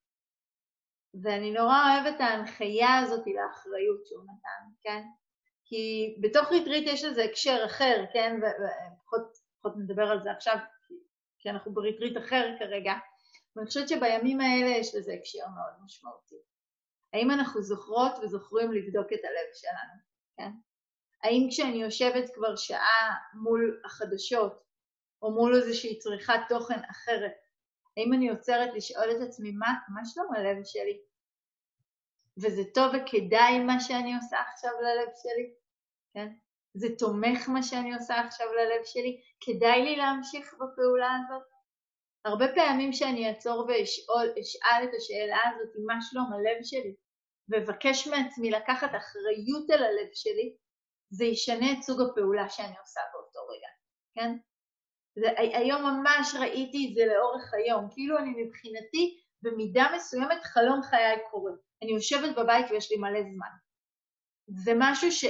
ואני 1.23 1.51
נורא 1.51 1.79
אוהבת 1.85 2.17
את 2.17 2.21
ההנחיה 2.21 2.99
הזאת 2.99 3.25
לאחריות 3.27 4.07
שהוא 4.07 4.23
נתן, 4.25 4.63
כן? 4.83 5.03
כי 5.65 6.17
בתוך 6.23 6.53
ריטריט 6.53 6.89
יש 6.89 7.05
לזה 7.05 7.25
הקשר 7.25 7.63
אחר, 7.67 8.05
כן? 8.13 8.37
ופחות 8.37 9.77
נדבר 9.77 10.11
על 10.11 10.23
זה 10.23 10.31
עכשיו, 10.31 10.57
כי 11.39 11.51
אנחנו 11.51 11.75
בריטריט 11.75 12.17
אחר 12.19 12.57
כרגע, 12.59 12.93
ואני 13.57 13.67
חושבת 13.67 13.89
שבימים 13.89 14.41
האלה 14.41 14.77
יש 14.77 14.95
לזה 14.95 15.13
הקשר 15.13 15.49
מאוד 15.55 15.85
משמעותי. 15.85 16.37
האם 17.13 17.31
אנחנו 17.31 17.63
זוכרות 17.63 18.13
וזוכרים 18.23 18.73
לבדוק 18.73 19.07
את 19.07 19.21
הלב 19.25 19.49
שלנו, 19.55 20.01
כן? 20.37 20.51
האם 21.23 21.47
כשאני 21.51 21.83
יושבת 21.83 22.35
כבר 22.35 22.57
שעה 22.57 23.17
מול 23.35 23.81
החדשות, 23.85 24.63
או 25.23 25.31
מול 25.31 25.55
איזושהי 25.55 25.99
צריכת 25.99 26.41
תוכן 26.49 26.81
אחרת, 26.91 27.33
האם 27.97 28.13
אני 28.13 28.31
עוצרת 28.31 28.75
לשאול 28.75 29.11
את 29.11 29.29
עצמי, 29.29 29.51
מה, 29.51 29.75
מה 29.89 30.01
שלום 30.05 30.35
הלב 30.35 30.65
שלי? 30.65 31.01
וזה 32.37 32.63
טוב 32.75 32.93
וכדאי 32.95 33.59
מה 33.59 33.81
שאני 33.81 34.17
עושה 34.17 34.37
עכשיו 34.41 34.73
ללב 34.81 35.09
שלי, 35.23 35.55
כן? 36.15 36.33
זה 36.75 36.89
תומך 36.99 37.49
מה 37.49 37.63
שאני 37.63 37.95
עושה 37.95 38.21
עכשיו 38.21 38.47
ללב 38.53 38.85
שלי? 38.85 39.21
כדאי 39.41 39.83
לי 39.85 39.97
להמשיך 39.97 40.55
בפעולה 40.55 41.17
הזאת? 41.25 41.50
הרבה 42.25 42.47
פעמים 42.55 42.93
שאני 42.93 43.29
אעצור 43.29 43.67
ואשאל 43.69 44.85
את 44.85 44.91
השאלה 44.97 45.39
הזאת, 45.47 45.75
מה 45.87 45.95
שלום 46.11 46.33
הלב 46.33 46.59
שלי, 46.63 46.95
ואבקש 47.49 48.09
מעצמי 48.09 48.51
לקחת 48.51 48.91
אחריות 48.91 49.71
על 49.71 49.85
הלב 49.85 50.09
שלי, 50.15 50.57
זה 51.11 51.25
ישנה 51.25 51.73
את 51.73 51.83
סוג 51.83 52.01
הפעולה 52.01 52.49
שאני 52.49 52.75
עושה 52.81 53.01
באותו 53.13 53.41
רגע, 53.53 53.69
כן? 54.15 54.37
זה, 55.15 55.59
היום 55.59 55.83
ממש 55.83 56.35
ראיתי 56.41 56.89
את 56.89 56.95
זה 56.95 57.07
לאורך 57.07 57.55
היום, 57.55 57.89
כאילו 57.91 58.19
אני 58.19 58.31
מבחינתי 58.43 59.21
במידה 59.43 59.87
מסוימת 59.97 60.43
חלום 60.43 60.83
חיי 60.83 61.19
קורה. 61.31 61.53
אני 61.83 61.93
יושבת 61.93 62.37
בבית 62.37 62.71
ויש 62.71 62.93
לי 62.93 62.97
מלא 62.97 63.21
זמן. 63.23 63.51
זה 64.65 64.73
משהו 64.77 65.13
ש... 65.13 65.25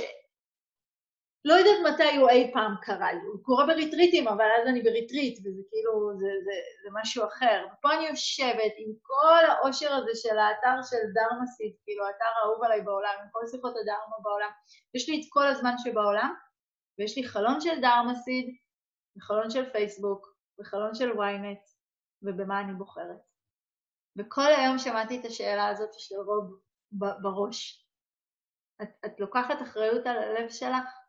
לא 1.45 1.55
יודעת 1.55 1.95
מתי 1.95 2.17
הוא 2.17 2.29
אי 2.29 2.51
פעם 2.53 2.75
קרה 2.83 3.13
לי, 3.13 3.21
הוא 3.21 3.43
קורה 3.43 3.67
בריטריטים, 3.67 4.29
אבל 4.29 4.45
אז 4.61 4.69
אני 4.69 4.83
בריטריט, 4.83 5.39
וזה 5.39 5.63
כאילו, 5.71 6.19
זה, 6.19 6.27
זה, 6.45 6.53
זה 6.83 6.89
משהו 6.93 7.25
אחר. 7.25 7.67
ופה 7.73 7.95
אני 7.95 8.07
יושבת 8.07 8.73
עם 8.77 8.93
כל 9.03 9.45
העושר 9.49 9.93
הזה 9.93 10.11
של 10.15 10.39
האתר 10.39 10.83
של 10.91 10.97
דהרמה 11.15 11.49
סיד, 11.49 11.77
כאילו, 11.85 12.07
האתר 12.07 12.25
האהוב 12.37 12.65
עליי 12.65 12.83
בעולם, 12.83 13.15
עם 13.23 13.29
כל 13.33 13.47
שיחות 13.51 13.75
הדהרמה 13.77 14.17
בעולם. 14.23 14.51
יש 14.95 15.09
לי 15.09 15.21
את 15.21 15.27
כל 15.29 15.47
הזמן 15.47 15.75
שבעולם, 15.79 16.35
ויש 16.99 17.17
לי 17.17 17.29
חלון 17.29 17.61
של 17.61 17.81
דרמסיד, 17.81 18.57
וחלון 19.17 19.51
של 19.51 19.71
פייסבוק, 19.73 20.35
וחלון 20.61 20.95
של 20.95 21.11
ynet, 21.13 21.75
ובמה 22.23 22.61
אני 22.61 22.73
בוחרת. 22.73 23.21
וכל 24.19 24.53
היום 24.59 24.79
שמעתי 24.79 25.21
את 25.21 25.25
השאלה 25.25 25.69
הזאת 25.69 25.91
של 25.99 26.15
רוב 26.15 26.61
בראש. 26.93 27.87
את, 28.83 28.89
את 29.07 29.21
לוקחת 29.21 29.63
אחריות 29.63 30.07
על 30.07 30.19
הלב 30.19 30.49
שלך? 30.49 31.00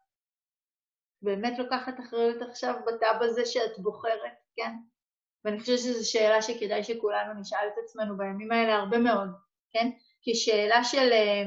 באמת 1.22 1.60
לוקחת 1.60 2.00
אחריות 2.00 2.42
עכשיו 2.42 2.76
בטאב 2.88 3.22
הזה 3.22 3.46
שאת 3.46 3.80
בוחרת, 3.80 4.34
כן? 4.56 4.72
ואני 5.46 5.60
חושבת 5.60 5.80
שזו 5.80 6.12
שאלה 6.12 6.42
שכדאי 6.42 6.84
שכולנו 6.84 7.34
נשאל 7.34 7.68
את 7.74 7.78
עצמנו 7.84 8.18
בימים 8.18 8.52
האלה 8.52 8.76
הרבה 8.76 8.98
מאוד, 8.98 9.30
כן? 9.74 9.90
כשאלה 10.22 10.84
של 10.84 11.12
אה, 11.12 11.44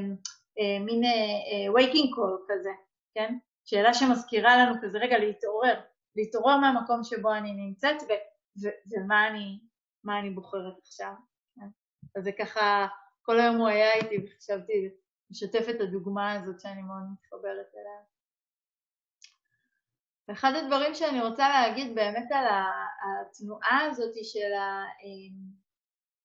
אה, 0.58 0.84
מין 0.84 1.04
אה, 1.04 1.72
waking 1.82 2.08
call 2.16 2.44
כזה, 2.48 2.70
כן? 3.14 3.38
שאלה 3.64 3.94
שמזכירה 3.94 4.56
לנו 4.56 4.74
כזה 4.82 4.98
רגע 4.98 5.18
להתעורר, 5.18 5.80
להתעורר 6.16 6.56
מהמקום 6.56 7.04
שבו 7.04 7.32
אני 7.32 7.52
נמצאת 7.52 8.02
ו- 8.02 8.24
ו- 8.62 8.78
ומה 8.90 9.28
אני, 9.28 9.60
אני 10.18 10.30
בוחרת 10.30 10.78
עכשיו. 10.82 11.12
כן? 11.56 11.66
אז 12.16 12.24
זה 12.24 12.32
ככה, 12.32 12.86
כל 13.22 13.40
היום 13.40 13.56
הוא 13.56 13.68
היה 13.68 13.92
איתי 13.94 14.16
וחשבתי 14.24 14.88
לשתף 15.30 15.68
את 15.70 15.80
הדוגמה 15.80 16.32
הזאת 16.32 16.60
שאני 16.60 16.82
מאוד 16.82 17.02
מתחברת 17.12 17.74
אליה. 17.74 18.13
ואחד 20.28 20.52
הדברים 20.54 20.94
שאני 20.94 21.20
רוצה 21.22 21.48
להגיד 21.48 21.94
באמת 21.94 22.32
על 22.32 22.44
התנועה 23.04 23.80
הזאת 23.90 24.14
של 24.22 24.52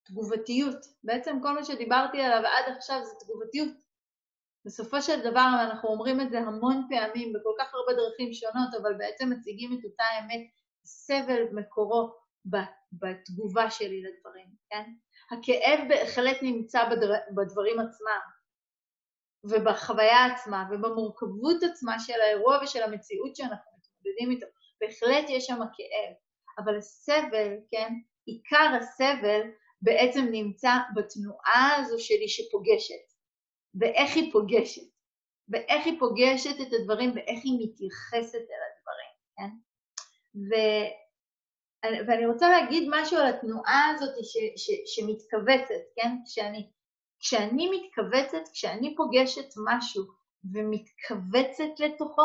התגובתיות, 0.08 0.76
בעצם 1.04 1.38
כל 1.42 1.52
מה 1.52 1.64
שדיברתי 1.64 2.20
עליו 2.20 2.46
עד 2.46 2.72
עכשיו 2.76 3.00
זה 3.04 3.14
תגובתיות. 3.24 3.90
בסופו 4.66 5.02
של 5.02 5.30
דבר 5.30 5.48
אנחנו 5.64 5.88
אומרים 5.88 6.20
את 6.20 6.30
זה 6.30 6.38
המון 6.38 6.86
פעמים 6.88 7.32
בכל 7.32 7.52
כך 7.58 7.74
הרבה 7.74 7.92
דרכים 7.92 8.32
שונות, 8.32 8.74
אבל 8.82 8.94
בעצם 8.98 9.30
מציגים 9.30 9.78
את 9.78 9.84
אותה 9.84 10.04
אמת, 10.20 10.40
סבל 10.84 11.42
מקורו 11.52 12.14
בתגובה 12.92 13.70
שלי 13.70 14.02
לדברים, 14.02 14.46
כן? 14.70 14.84
הכאב 15.30 15.88
בהחלט 15.88 16.36
נמצא 16.42 16.88
בדבר, 16.90 17.14
בדברים 17.36 17.80
עצמם, 17.80 18.20
ובחוויה 19.44 20.26
עצמה, 20.26 20.68
ובמורכבות 20.70 21.62
עצמה 21.62 21.98
של 21.98 22.20
האירוע 22.20 22.58
ושל 22.62 22.82
המציאות 22.82 23.36
שאנחנו 23.36 23.69
מתמודדים 24.00 24.30
איתו. 24.30 24.46
בהחלט 24.80 25.30
יש 25.30 25.46
שם 25.46 25.58
כאב, 25.76 26.14
אבל 26.58 26.78
הסבל, 26.78 27.56
כן, 27.70 27.92
עיקר 28.26 28.76
הסבל 28.80 29.40
בעצם 29.82 30.26
נמצא 30.30 30.70
בתנועה 30.94 31.76
הזו 31.76 31.98
שלי 31.98 32.28
שפוגשת, 32.28 33.06
ואיך 33.80 34.16
היא 34.16 34.32
פוגשת, 34.32 34.90
ואיך 35.48 35.86
היא 35.86 35.98
פוגשת 35.98 36.60
את 36.60 36.72
הדברים 36.72 37.10
ואיך 37.14 37.40
היא 37.44 37.58
מתייחסת 37.62 38.34
אל 38.34 38.62
הדברים, 38.66 39.14
כן? 39.36 39.50
ו... 40.34 40.54
ואני 42.06 42.26
רוצה 42.26 42.48
להגיד 42.48 42.88
משהו 42.90 43.18
על 43.18 43.26
התנועה 43.26 43.90
הזאת 43.94 44.14
ש, 44.24 44.36
ש, 44.56 44.70
שמתכווצת, 44.86 45.82
כן? 45.96 46.16
כשאני, 46.26 46.70
כשאני 47.20 47.70
מתכווצת, 47.70 48.48
כשאני 48.52 48.96
פוגשת 48.96 49.48
משהו 49.64 50.04
ומתכווצת 50.54 51.80
לתוכו, 51.80 52.22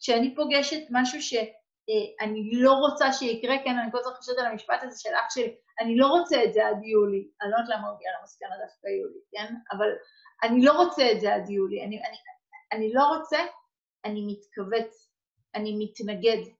כשאני 0.00 0.34
פוגשת 0.34 0.82
משהו 0.90 1.22
שאני 1.22 2.50
לא 2.52 2.72
רוצה 2.72 3.12
שיקרה, 3.12 3.56
כן, 3.64 3.78
אני 3.78 3.92
כל 3.92 3.98
הזמן 3.98 4.12
חושבת 4.12 4.38
על 4.38 4.46
המשפט 4.46 4.82
הזה 4.82 5.00
של 5.00 5.10
אח 5.14 5.34
שלי, 5.34 5.56
אני 5.80 5.96
לא 5.96 6.06
רוצה 6.06 6.44
את 6.44 6.52
זה 6.52 6.66
עד 6.66 6.84
יולי, 6.84 7.28
אני 7.42 7.50
לא 7.50 7.56
יודעת 7.56 7.78
למה 7.78 7.88
הוא 7.88 7.96
הגיע 7.96 8.10
למסקנה 8.20 8.56
דווקא 8.66 8.86
יולי, 8.86 9.20
כן? 9.32 9.54
אבל 9.72 9.88
אני 10.42 10.64
לא 10.64 10.72
רוצה 10.72 11.12
את 11.12 11.20
זה 11.20 11.34
עד 11.34 11.50
יולי, 11.50 11.84
אני, 11.84 11.96
אני, 11.98 12.16
אני 12.72 12.92
לא 12.92 13.02
רוצה, 13.04 13.38
אני 14.04 14.26
מתכווץ, 14.26 15.10
אני 15.54 15.76
מתנגד. 15.78 16.52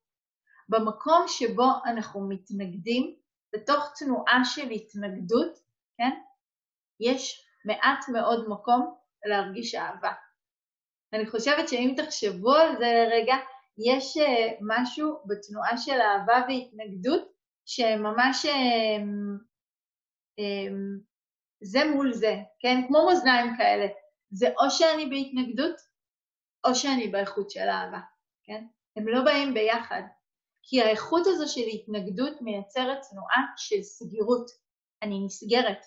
במקום 0.68 1.24
שבו 1.28 1.66
אנחנו 1.86 2.28
מתנגדים, 2.28 3.16
בתוך 3.52 3.92
תנועה 3.98 4.44
של 4.44 4.70
התנגדות, 4.70 5.58
כן, 5.98 6.10
יש 7.00 7.46
מעט 7.64 8.08
מאוד 8.12 8.48
מקום 8.48 8.94
להרגיש 9.24 9.74
אהבה. 9.74 10.12
אני 11.12 11.26
חושבת 11.26 11.68
שאם 11.68 11.94
תחשבו 11.96 12.54
על 12.54 12.76
זה 12.78 12.86
לרגע, 12.86 13.34
יש 13.78 14.16
uh, 14.16 14.56
משהו 14.60 15.22
בתנועה 15.26 15.78
של 15.78 16.00
אהבה 16.00 16.42
והתנגדות 16.48 17.32
שממש 17.66 18.46
um, 18.46 19.40
um, 20.40 21.00
זה 21.62 21.78
מול 21.94 22.12
זה, 22.12 22.36
כן? 22.60 22.86
כמו 22.88 23.06
מאזניים 23.06 23.56
כאלה. 23.56 23.86
זה 24.30 24.46
או 24.60 24.70
שאני 24.70 25.06
בהתנגדות, 25.06 25.76
או 26.66 26.74
שאני 26.74 27.08
באיכות 27.08 27.50
של 27.50 27.68
אהבה, 27.68 28.00
כן? 28.44 28.66
הם 28.96 29.08
לא 29.08 29.24
באים 29.24 29.54
ביחד. 29.54 30.02
כי 30.62 30.82
האיכות 30.82 31.26
הזו 31.26 31.54
של 31.54 31.66
התנגדות 31.72 32.42
מייצרת 32.42 32.98
תנועה 33.10 33.42
של 33.56 33.82
סגירות. 33.82 34.50
אני 35.02 35.24
נסגרת. 35.24 35.84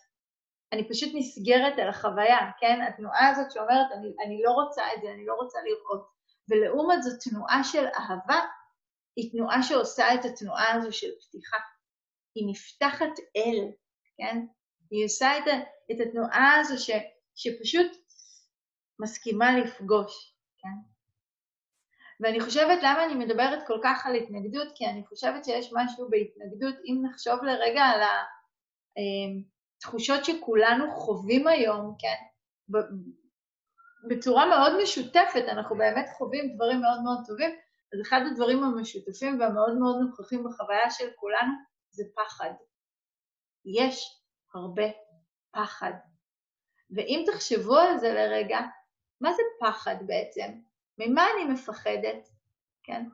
אני 0.74 0.89
פשוט 0.89 1.10
נסגרת 1.15 1.80
על 1.80 1.89
החוויה, 1.89 2.51
כן? 2.60 2.82
התנועה 2.82 3.30
הזאת 3.30 3.51
שאומרת, 3.51 3.92
אני, 3.98 4.08
אני 4.25 4.42
לא 4.44 4.51
רוצה 4.51 4.84
את 4.96 5.01
זה, 5.01 5.12
אני 5.12 5.25
לא 5.25 5.34
רוצה 5.34 5.60
לראות. 5.62 6.08
ולעומת 6.50 7.03
זאת, 7.03 7.20
תנועה 7.24 7.63
של 7.63 7.86
אהבה 7.86 8.42
היא 9.15 9.32
תנועה 9.32 9.63
שעושה 9.63 10.13
את 10.13 10.25
התנועה 10.25 10.74
הזו 10.74 10.92
של 10.92 11.08
פתיחה. 11.27 11.58
היא 12.36 12.48
נפתחת 12.51 13.20
אל, 13.36 13.72
כן? 14.18 14.46
היא 14.92 15.06
עושה 15.06 15.38
את, 15.38 15.44
את 15.92 16.08
התנועה 16.08 16.56
הזו 16.60 16.86
ש, 16.86 16.89
שפשוט 17.36 17.92
מסכימה 19.00 19.58
לפגוש, 19.60 20.36
כן? 20.58 20.94
ואני 22.20 22.39
חושבת 22.39 22.80
למה 22.84 23.06
אני 23.06 23.15
מדברת 23.15 23.68
כל 23.68 23.80
כך 23.84 24.06
על 24.06 24.15
התנגדות, 24.15 24.68
כי 24.75 24.86
אני 24.86 25.06
חושבת 25.06 25.46
שיש 25.46 25.74
משהו 25.74 26.10
בהתנגדות, 26.10 26.75
אם 26.86 27.01
נחשוב 27.06 27.44
לרגע 27.44 27.84
על 27.84 28.01
התחושות 29.83 30.25
שכולנו 30.25 30.91
חווים 30.91 31.47
היום, 31.47 31.95
כן? 31.99 32.15
בצורה 34.09 34.45
מאוד 34.45 34.83
משותפת, 34.83 35.43
אנחנו 35.47 35.77
באמת 35.77 36.05
חווים 36.17 36.55
דברים 36.55 36.81
מאוד 36.81 37.01
מאוד 37.03 37.17
טובים, 37.27 37.49
אז 37.93 38.01
אחד 38.01 38.21
הדברים 38.31 38.63
המשותפים 38.63 39.39
והמאוד 39.39 39.77
מאוד 39.79 39.95
נוכחים 40.01 40.43
בחוויה 40.43 40.89
של 40.89 41.09
כולנו 41.15 41.53
זה 41.91 42.03
פחד. 42.15 42.49
יש 43.65 44.21
הרבה 44.53 44.83
פחד. 45.51 45.91
ואם 46.95 47.23
תחשבו 47.27 47.77
על 47.77 47.97
זה 47.97 48.13
לרגע, 48.13 48.59
מה 49.21 49.33
זה 49.33 49.43
פחד 49.59 49.95
בעצם? 50.07 50.59
ממה 50.97 51.25
אני 51.35 51.53
מפחדת? 51.53 52.29
כן? 52.83 53.05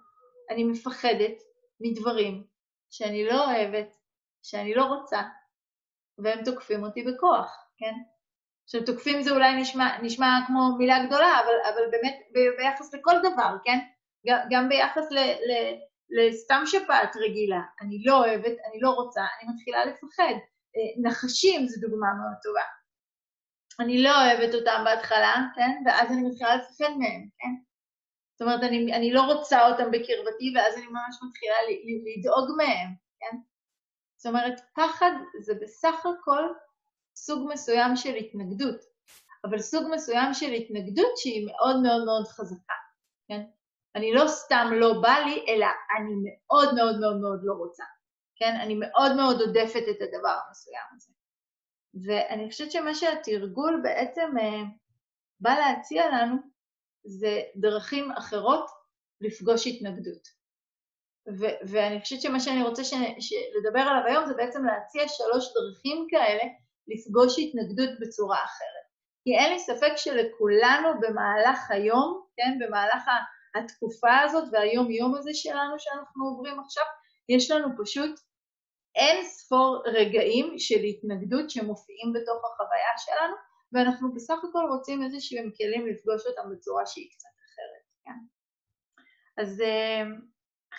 אני 0.49 0.63
מפחדת 0.63 1.37
מדברים 1.79 2.43
שאני 2.89 3.25
לא 3.25 3.45
אוהבת, 3.45 3.95
שאני 4.43 4.73
לא 4.73 4.83
רוצה, 4.83 5.21
והם 6.23 6.43
תוקפים 6.45 6.83
אותי 6.83 7.03
בכוח, 7.03 7.67
כן? 7.77 7.93
עכשיו 8.63 8.85
תוקפים 8.85 9.21
זה 9.21 9.31
אולי 9.31 9.61
נשמע, 9.61 10.01
נשמע 10.01 10.27
כמו 10.47 10.77
מילה 10.77 11.05
גדולה, 11.05 11.39
אבל, 11.39 11.73
אבל 11.73 11.91
באמת 11.91 12.19
ביחס 12.57 12.93
לכל 12.93 13.15
דבר, 13.19 13.55
כן? 13.63 13.79
גם 14.51 14.69
ביחס 14.69 15.11
ל, 15.11 15.17
ל, 15.19 15.51
לסתם 16.09 16.61
שפעת 16.65 17.15
רגילה, 17.15 17.61
אני 17.81 18.03
לא 18.05 18.17
אוהבת, 18.17 18.55
אני 18.69 18.79
לא 18.81 18.89
רוצה, 18.89 19.21
אני 19.21 19.53
מתחילה 19.53 19.85
לפחד. 19.85 20.33
נחשים 21.01 21.67
זו 21.67 21.81
דוגמה 21.81 22.07
מאוד 22.13 22.37
טובה. 22.43 22.61
אני 23.79 24.03
לא 24.03 24.09
אוהבת 24.09 24.55
אותם 24.55 24.81
בהתחלה, 24.85 25.35
כן? 25.55 25.71
ואז 25.85 26.11
אני 26.11 26.21
מתחילה 26.21 26.55
לפחד 26.55 26.91
מהם, 26.99 27.27
כן? 27.39 27.53
זאת 28.33 28.41
אומרת, 28.41 28.63
אני, 28.63 28.93
אני 28.93 29.11
לא 29.11 29.21
רוצה 29.21 29.67
אותם 29.67 29.91
בקרבתי, 29.91 30.53
ואז 30.55 30.77
אני 30.77 30.87
ממש 30.87 31.15
מתחילה 31.27 31.55
לדאוג 32.17 32.57
מהם, 32.57 32.89
כן? 33.19 33.37
זאת 34.19 34.25
אומרת, 34.25 34.59
פחד 34.75 35.11
זה 35.41 35.53
בסך 35.61 36.05
הכל 36.05 36.43
סוג 37.15 37.49
מסוים 37.53 37.95
של 37.95 38.15
התנגדות, 38.15 38.81
אבל 39.45 39.59
סוג 39.59 39.83
מסוים 39.91 40.33
של 40.33 40.51
התנגדות 40.51 41.17
שהיא 41.17 41.47
מאוד 41.47 41.81
מאוד 41.83 42.05
מאוד 42.05 42.27
חזקה, 42.27 42.73
כן? 43.27 43.41
אני 43.95 44.13
לא 44.13 44.27
סתם 44.27 44.67
לא 44.73 45.01
בא 45.01 45.15
לי, 45.25 45.45
אלא 45.47 45.65
אני 45.97 46.13
מאוד 46.25 46.75
מאוד 46.75 46.99
מאוד 46.99 47.17
מאוד 47.21 47.39
לא 47.43 47.53
רוצה, 47.53 47.83
כן? 48.35 48.55
אני 48.61 48.75
מאוד 48.75 49.15
מאוד 49.15 49.41
עודפת 49.41 49.83
את 49.91 49.97
הדבר 50.01 50.35
המסוים 50.47 50.83
הזה. 50.95 51.13
ואני 52.05 52.51
חושבת 52.51 52.71
שמה 52.71 52.95
שהתרגול 52.95 53.81
בעצם 53.83 54.37
אה, 54.39 54.63
בא 55.39 55.55
להציע 55.59 56.03
לנו 56.09 56.35
זה 57.03 57.41
דרכים 57.55 58.11
אחרות 58.11 58.69
לפגוש 59.21 59.67
התנגדות. 59.67 60.38
ו- 61.39 61.59
ואני 61.71 62.01
חושבת 62.01 62.21
שמה 62.21 62.39
שאני 62.39 62.63
רוצה 62.63 62.83
ש- 62.83 63.33
לדבר 63.59 63.79
עליו 63.79 64.03
היום 64.05 64.25
זה 64.25 64.33
בעצם 64.33 64.65
להציע 64.65 65.07
שלוש 65.07 65.45
דרכים 65.53 66.07
כאלה 66.09 66.43
לפגוש 66.87 67.39
התנגדות 67.39 67.89
בצורה 67.99 68.37
אחרת. 68.37 68.85
כי 69.23 69.35
אין 69.35 69.53
לי 69.53 69.59
ספק 69.59 69.93
שלכולנו 69.95 70.87
במהלך 71.01 71.71
היום, 71.71 72.25
כן, 72.37 72.59
במהלך 72.59 73.03
התקופה 73.55 74.19
הזאת 74.19 74.43
והיום-יום 74.51 75.15
הזה 75.15 75.33
שלנו 75.33 75.75
שאנחנו 75.79 76.25
עוברים 76.25 76.59
עכשיו, 76.59 76.83
יש 77.29 77.51
לנו 77.51 77.67
פשוט 77.83 78.19
אין 78.95 79.25
ספור 79.25 79.83
רגעים 79.85 80.53
של 80.57 80.79
התנגדות 80.79 81.49
שמופיעים 81.49 82.13
בתוך 82.13 82.41
החוויה 82.45 82.93
שלנו, 82.97 83.35
ואנחנו 83.73 84.13
בסך 84.13 84.37
הכל 84.49 84.65
רוצים 84.69 85.03
איזה 85.03 85.17
שהם 85.19 85.51
כלים 85.57 85.87
לפגוש 85.87 86.21
אותם 86.25 86.49
בצורה 86.51 86.85
שהיא 86.85 87.09
קצת 87.11 87.35
אחרת, 87.45 87.83
כן? 88.05 88.19
אז 89.41 89.61
אה, 89.61 90.03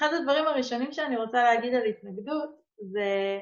אחד 0.00 0.14
הדברים 0.14 0.46
הראשונים 0.46 0.92
שאני 0.92 1.16
רוצה 1.16 1.42
להגיד 1.42 1.74
על 1.74 1.84
התנגדות 1.84 2.50
זה 2.78 3.38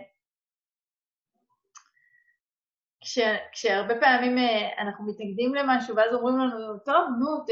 כש, 3.00 3.18
כשהרבה 3.52 4.00
פעמים 4.00 4.38
אה, 4.38 4.82
אנחנו 4.82 5.06
מתנגדים 5.06 5.54
למשהו 5.54 5.96
ואז 5.96 6.14
אומרים 6.14 6.38
לנו, 6.38 6.78
טוב, 6.78 7.04
נו, 7.20 7.44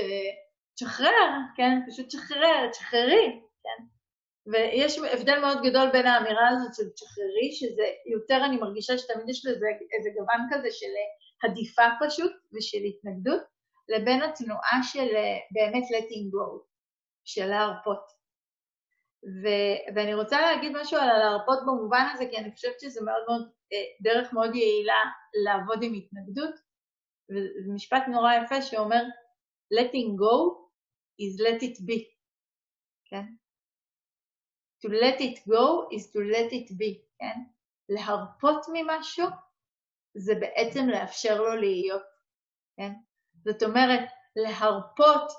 תשחרר, 0.75 1.29
כן? 1.57 1.79
פשוט 1.89 2.07
תשחרר, 2.07 2.71
תשחררי, 2.71 3.41
כן? 3.63 3.85
ויש 4.53 4.99
הבדל 4.99 5.39
מאוד 5.41 5.59
גדול 5.63 5.91
בין 5.93 6.07
האמירה 6.07 6.49
הזאת 6.49 6.75
של 6.75 6.91
תשחררי, 6.95 7.53
שזה 7.53 7.87
יותר 8.13 8.45
אני 8.45 8.57
מרגישה 8.57 8.99
שתמיד 8.99 9.29
יש 9.29 9.47
לזה 9.47 9.67
איזה 9.99 10.11
גוון 10.15 10.41
כזה 10.51 10.69
של 10.71 10.93
הדיפה 11.45 11.83
פשוט 12.07 12.33
ושל 12.53 12.83
התנגדות, 12.89 13.43
לבין 13.89 14.23
התנועה 14.23 14.81
של 14.83 15.09
באמת 15.51 15.85
letting 15.85 16.27
go, 16.35 16.63
של 17.25 17.47
להרפות. 17.47 18.16
ו- 19.25 19.95
ואני 19.95 20.15
רוצה 20.15 20.41
להגיד 20.41 20.73
משהו 20.75 20.99
על 20.99 21.09
הלהרפות 21.09 21.59
במובן 21.67 22.07
הזה, 22.13 22.25
כי 22.31 22.39
אני 22.39 22.53
חושבת 22.53 22.81
שזה 22.81 23.01
מאוד 23.05 23.23
מאוד, 23.29 23.51
אה, 23.73 23.79
דרך 24.03 24.33
מאוד 24.33 24.55
יעילה 24.55 25.03
לעבוד 25.45 25.83
עם 25.83 25.95
התנגדות, 25.95 26.55
וזה 27.31 27.73
משפט 27.75 28.03
נורא 28.09 28.35
יפה 28.35 28.63
שאומר, 28.63 29.03
letting 29.75 30.11
go 30.23 30.57
is 31.23 31.41
let 31.41 31.63
it 31.63 31.81
be, 31.81 32.05
כן? 33.11 33.25
to 34.83 34.89
let 34.89 35.21
it 35.21 35.39
go 35.49 35.89
is 35.97 36.05
to 36.13 36.19
let 36.35 36.53
it 36.53 36.71
be, 36.71 36.93
כן? 37.19 37.39
להרפות 37.89 38.67
ממשהו 38.73 39.27
זה 40.15 40.35
בעצם 40.41 40.89
לאפשר 40.89 41.41
לו 41.41 41.57
להיות, 41.57 42.03
כן? 42.77 42.93
זאת 43.45 43.63
אומרת, 43.63 44.09
להרפות 44.37 45.33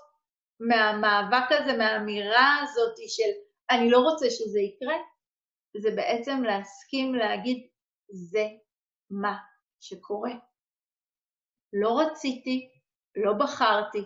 מהמאבק 0.59 1.51
הזה, 1.51 1.77
מהאמירה 1.77 2.57
הזאת 2.61 2.95
של 3.07 3.46
אני 3.71 3.89
לא 3.89 3.99
רוצה 3.99 4.29
שזה 4.29 4.59
יקרה, 4.59 4.95
זה 5.77 5.91
בעצם 5.95 6.43
להסכים 6.43 7.15
להגיד, 7.15 7.67
זה 8.09 8.45
מה 9.09 9.37
שקורה. 9.79 10.31
לא 11.73 11.99
רציתי, 11.99 12.69
לא 13.15 13.33
בחרתי, 13.33 14.03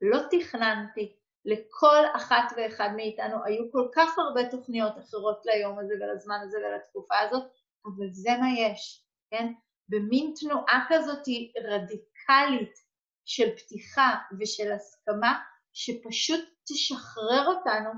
לא 0.00 0.18
תכננתי, 0.30 1.16
לכל 1.44 2.04
אחת 2.16 2.52
ואחד 2.56 2.88
מאיתנו 2.96 3.44
היו 3.44 3.72
כל 3.72 3.88
כך 3.94 4.18
הרבה 4.18 4.50
תוכניות 4.50 4.98
אחרות 4.98 5.46
ליום 5.46 5.78
הזה 5.78 5.94
ולזמן 5.94 6.40
הזה 6.42 6.58
ולתקופה 6.58 7.18
הזאת, 7.18 7.42
אבל 7.84 8.12
זה 8.12 8.30
מה 8.40 8.46
יש, 8.58 9.04
כן? 9.30 9.52
במין 9.88 10.34
תנועה 10.40 10.86
כזאת 10.88 11.22
רדיקלית 11.64 12.78
של 13.24 13.56
פתיחה 13.56 14.14
ושל 14.40 14.72
הסכמה, 14.72 15.40
שפשוט 15.72 16.44
תשחרר 16.64 17.46
אותנו 17.46 17.90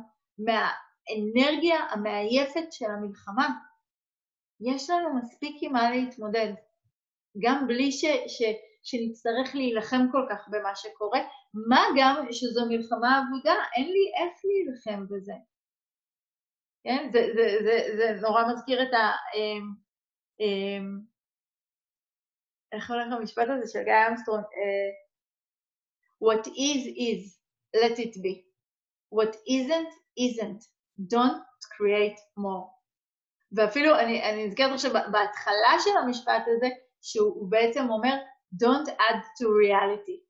מהאנרגיה 1.08 1.76
המעייפת 1.90 2.72
של 2.72 2.84
המלחמה. 2.84 3.48
יש 4.60 4.90
לנו 4.90 5.14
מספיק 5.16 5.56
עם 5.62 5.72
מה 5.72 5.90
להתמודד, 5.90 6.52
גם 7.38 7.66
בלי 7.66 7.92
ש, 7.92 8.04
ש, 8.26 8.42
שנצטרך 8.82 9.54
להילחם 9.54 10.06
כל 10.12 10.26
כך 10.30 10.48
במה 10.50 10.76
שקורה, 10.76 11.20
מה 11.68 11.82
גם 11.98 12.26
שזו 12.32 12.66
מלחמה 12.68 13.22
אבודה, 13.22 13.54
אין 13.76 13.86
לי 13.92 14.12
איך 14.16 14.40
להילחם 14.44 15.06
בזה. 15.08 15.32
כן? 16.84 17.10
זה, 17.12 17.26
זה, 17.34 17.58
זה, 17.64 17.88
זה 17.96 18.20
נורא 18.20 18.42
מזכיר 18.52 18.82
את 18.82 18.92
ה... 18.94 19.10
אמ, 19.34 19.74
אמ, 20.40 21.00
איך 22.72 22.90
הולך 22.90 23.12
המשפט 23.12 23.46
הזה 23.48 23.72
של 23.72 23.84
גיא 23.84 24.08
אמסטרונג? 24.10 24.44
אה, 24.44 25.02
What 26.22 26.46
is 26.46 26.86
is, 26.86 27.36
let 27.74 27.98
it 27.98 28.14
be. 28.22 28.44
What 29.10 29.36
isn't, 29.48 29.92
isn't. 30.16 30.62
Don't 31.00 31.42
create 31.76 32.18
more. 32.38 32.68
ואפילו, 33.52 33.98
אני, 33.98 34.22
אני 34.30 34.46
נזכרת 34.46 34.72
עכשיו 34.72 34.92
בהתחלה 34.92 35.74
של 35.84 35.96
המשפט 36.02 36.42
הזה, 36.56 36.68
שהוא 37.02 37.50
בעצם 37.50 37.90
אומר, 37.90 38.14
Don't 38.62 38.88
add 38.88 39.22
to 39.38 39.44
reality. 39.44 40.20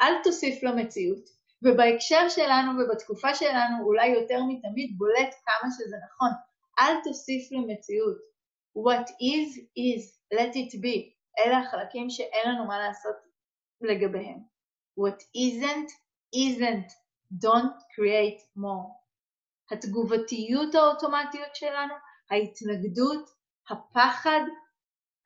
אל 0.00 0.22
תוסיף 0.24 0.62
למציאות. 0.62 1.42
ובהקשר 1.62 2.28
שלנו 2.28 2.70
ובתקופה 2.80 3.34
שלנו 3.34 3.84
אולי 3.84 4.08
יותר 4.08 4.38
מתמיד 4.48 4.94
בולט 4.98 5.34
כמה 5.44 5.70
שזה 5.70 5.96
נכון. 6.06 6.30
אל 6.80 6.94
תוסיף 7.04 7.52
למציאות. 7.52 8.18
What 8.78 9.08
is 9.08 9.58
is, 9.58 10.02
let 10.34 10.54
it 10.54 10.74
be. 10.74 11.12
אלה 11.38 11.58
החלקים 11.58 12.10
שאין 12.10 12.52
לנו 12.52 12.66
מה 12.66 12.78
לעשות 12.78 13.16
לגביהם. 13.80 14.38
What 15.00 15.20
isn't 15.36 15.90
isn't. 16.36 16.92
Don't 17.32 17.78
create 17.94 18.40
more. 18.56 19.01
התגובתיות 19.72 20.74
האוטומטיות 20.74 21.54
שלנו, 21.54 21.94
ההתנגדות, 22.30 23.30
הפחד, 23.70 24.40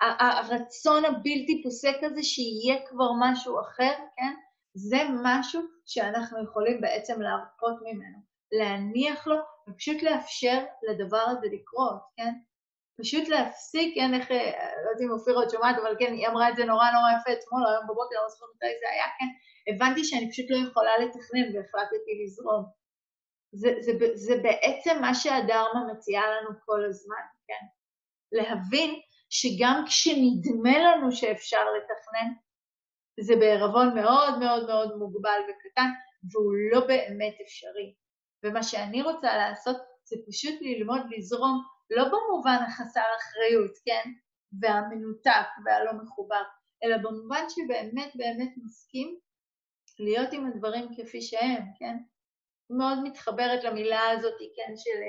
הרצון 0.01 1.05
הבלתי 1.05 1.63
פוסק 1.65 1.97
הזה 2.03 2.23
שיהיה 2.23 2.87
כבר 2.89 3.11
משהו 3.21 3.61
אחר, 3.61 3.93
כן? 4.17 4.35
זה 4.75 4.99
משהו 5.23 5.61
שאנחנו 5.87 6.45
יכולים 6.45 6.81
בעצם 6.81 7.21
להרפות 7.21 7.75
ממנו, 7.83 8.19
להניח 8.53 9.27
לו 9.27 9.37
ופשוט 9.69 10.03
לאפשר 10.03 10.65
לדבר 10.89 11.25
הזה 11.29 11.47
לקרות, 11.53 12.01
כן? 12.17 12.33
פשוט 13.01 13.29
להפסיק, 13.29 13.95
כן, 13.95 14.15
איך, 14.15 14.31
לא 14.31 14.37
יודעת 14.91 15.01
אם 15.03 15.11
אופירה 15.11 15.37
עוד 15.37 15.51
שומעת, 15.51 15.77
אבל 15.79 15.97
כן, 15.99 16.13
היא 16.13 16.29
אמרה 16.29 16.49
את 16.49 16.57
זה 16.57 16.65
נורא 16.65 16.91
נורא 16.91 17.11
יפה 17.21 17.33
אתמול, 17.33 17.67
היום 17.67 17.85
בבוקר, 17.85 18.17
לא 18.23 18.29
זוכרת 18.29 18.49
מתי 18.57 18.67
זה 18.81 18.89
היה, 18.93 19.05
כן? 19.19 19.31
הבנתי 19.69 20.05
שאני 20.05 20.31
פשוט 20.31 20.47
לא 20.51 20.57
יכולה 20.57 20.91
לתכנן 20.99 21.47
והחלטתי 21.55 22.25
לזרום. 22.25 22.86
זה, 23.53 23.75
זה, 23.81 23.93
זה, 24.15 24.35
בעצם 24.43 25.01
מה 25.01 25.15
שהדרמה 25.15 25.93
מציעה 25.93 26.25
לנו 26.31 26.51
כל 26.65 26.85
הזמן, 26.85 27.25
כן? 27.47 27.67
להבין 28.33 29.01
שגם 29.31 29.85
כשנדמה 29.87 30.79
לנו 30.79 31.13
שאפשר 31.13 31.65
לתכנן, 31.77 32.33
זה 33.21 33.37
בערבון 33.37 33.95
מאוד 33.95 34.39
מאוד 34.39 34.67
מאוד 34.67 34.97
מוגבל 34.99 35.41
וקטן, 35.49 35.91
והוא 36.33 36.53
לא 36.73 36.87
באמת 36.87 37.35
אפשרי. 37.45 37.95
ומה 38.45 38.63
שאני 38.63 39.03
רוצה 39.03 39.37
לעשות 39.37 39.77
זה 40.05 40.17
פשוט 40.29 40.55
ללמוד 40.61 41.01
לזרום, 41.11 41.63
לא 41.91 42.05
במובן 42.05 42.59
החסר 42.67 43.01
אחריות, 43.19 43.73
כן? 43.85 44.11
והמנותק 44.61 45.49
והלא 45.65 45.93
מחובר, 45.93 46.43
אלא 46.85 46.97
במובן 46.97 47.45
שבאמת 47.49 48.13
באמת 48.15 48.55
מסכים 48.65 49.19
להיות 49.99 50.33
עם 50.33 50.47
הדברים 50.47 50.89
כפי 50.97 51.23
שהם, 51.23 51.63
כן? 51.79 51.97
מאוד 52.71 52.99
מתחברת 53.03 53.65
למילה 53.65 54.11
הזאת, 54.11 54.39
כן, 54.57 54.73
של 54.77 55.01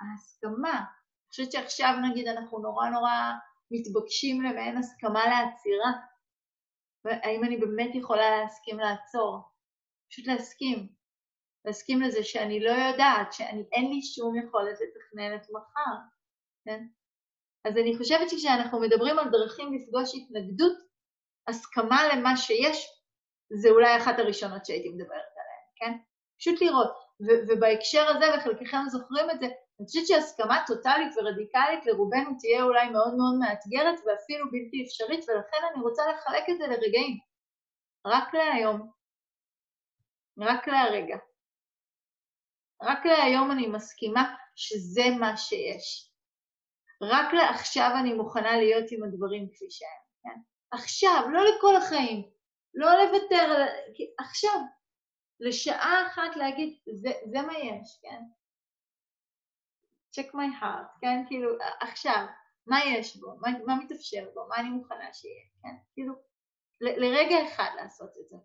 ההסכמה. 0.00 0.78
אני 0.78 1.30
חושבת 1.30 1.52
שעכשיו 1.52 1.92
נגיד 2.10 2.28
אנחנו 2.28 2.58
נורא 2.58 2.88
נורא 2.88 3.12
מתבקשים 3.70 4.42
למעין 4.42 4.76
הסכמה 4.76 5.24
לעצירה. 5.26 5.92
האם 7.04 7.44
אני 7.44 7.56
באמת 7.56 7.94
יכולה 7.94 8.30
להסכים 8.30 8.78
לעצור? 8.78 9.40
פשוט 10.10 10.26
להסכים. 10.26 10.88
להסכים 11.64 12.02
לזה 12.02 12.22
שאני 12.22 12.60
לא 12.60 12.70
יודעת, 12.70 13.32
שאין 13.32 13.90
לי 13.90 14.02
שום 14.02 14.36
יכולת 14.36 14.78
לתכנן 14.80 15.36
את 15.36 15.46
מחר, 15.50 15.96
כן? 16.64 16.86
אז 17.64 17.76
אני 17.76 17.96
חושבת 17.98 18.30
שכשאנחנו 18.30 18.80
מדברים 18.80 19.18
על 19.18 19.30
דרכים 19.30 19.74
לפגוש 19.74 20.10
התנגדות, 20.14 20.76
הסכמה 21.48 22.00
למה 22.12 22.36
שיש, 22.36 22.86
זה 23.62 23.68
אולי 23.70 23.96
אחת 23.96 24.18
הראשונות 24.18 24.66
שהייתי 24.66 24.88
מדברת 24.88 25.10
עליהן, 25.10 25.66
כן? 25.76 25.92
פשוט 26.38 26.62
לראות. 26.62 27.05
ובהקשר 27.20 28.08
הזה, 28.08 28.26
וחלקכם 28.34 28.88
זוכרים 28.88 29.30
את 29.30 29.40
זה, 29.40 29.46
אני 29.46 29.86
חושבת 29.86 30.06
שהסכמה 30.06 30.62
טוטאלית 30.66 31.12
ורדיקלית 31.16 31.86
לרובנו 31.86 32.30
תהיה 32.40 32.62
אולי 32.62 32.88
מאוד 32.88 33.14
מאוד 33.14 33.34
מאתגרת 33.40 34.00
ואפילו 34.06 34.50
בלתי 34.50 34.84
אפשרית, 34.86 35.28
ולכן 35.28 35.66
אני 35.72 35.82
רוצה 35.82 36.02
לחלק 36.06 36.44
את 36.50 36.58
זה 36.58 36.66
לרגעים. 36.66 37.18
רק 38.06 38.34
להיום. 38.34 38.90
רק 40.38 40.68
להרגע. 40.68 41.16
רק 42.82 43.06
להיום 43.06 43.50
אני 43.50 43.66
מסכימה 43.66 44.34
שזה 44.56 45.02
מה 45.20 45.36
שיש. 45.36 46.10
רק 47.02 47.32
לעכשיו 47.32 47.90
אני 48.00 48.12
מוכנה 48.12 48.56
להיות 48.56 48.84
עם 48.90 49.04
הדברים 49.04 49.48
כפי 49.52 49.66
שהם, 49.70 49.88
כן? 50.22 50.40
עכשיו, 50.70 51.22
לא 51.32 51.40
לכל 51.44 51.76
החיים. 51.76 52.30
לא 52.74 52.90
לוותר, 53.02 53.64
עכשיו. 54.18 54.60
לשעה 55.40 56.06
אחת 56.06 56.36
להגיד, 56.36 56.78
זה, 56.94 57.10
זה 57.24 57.42
מה 57.42 57.58
יש, 57.58 57.98
כן? 58.02 58.22
check 60.16 60.28
my 60.28 60.62
heart, 60.62 61.00
כן? 61.00 61.24
כאילו, 61.26 61.50
עכשיו, 61.80 62.26
מה 62.66 62.84
יש 62.84 63.16
בו? 63.16 63.36
מה, 63.40 63.48
מה 63.66 63.76
מתאפשר 63.84 64.30
בו? 64.34 64.48
מה 64.48 64.56
אני 64.56 64.68
מוכנה 64.68 65.14
שיהיה, 65.14 65.44
כן? 65.62 65.76
כאילו, 65.94 66.14
ל, 66.80 66.88
לרגע 66.88 67.36
אחד 67.48 67.70
לעשות 67.76 68.10
את 68.20 68.28
זה. 68.28 68.36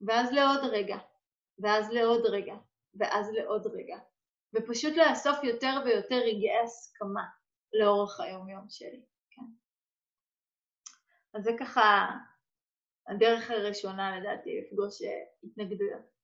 ואז 0.00 0.32
לעוד 0.32 0.70
רגע, 0.72 0.98
ואז 1.58 1.90
לעוד 1.90 2.26
רגע, 2.26 2.54
ואז 2.94 3.30
לעוד 3.32 3.66
רגע. 3.66 3.98
ופשוט 4.54 4.96
לאסוף 4.96 5.44
יותר 5.44 5.82
ויותר 5.84 6.16
רגעי 6.16 6.58
הסכמה 6.64 7.24
לאורך 7.72 8.20
היום-יום 8.20 8.66
שלי, 8.68 9.02
כן? 9.30 9.42
אז 11.34 11.44
זה 11.44 11.50
ככה 11.60 12.06
הדרך 13.08 13.50
הראשונה 13.50 14.20
לדעתי 14.20 14.60
לפגוש 14.60 14.98
התנגדויות. 15.42 16.17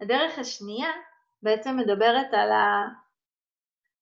הדרך 0.00 0.38
השנייה 0.38 0.90
בעצם 1.42 1.76
מדברת 1.76 2.26
על 2.32 2.50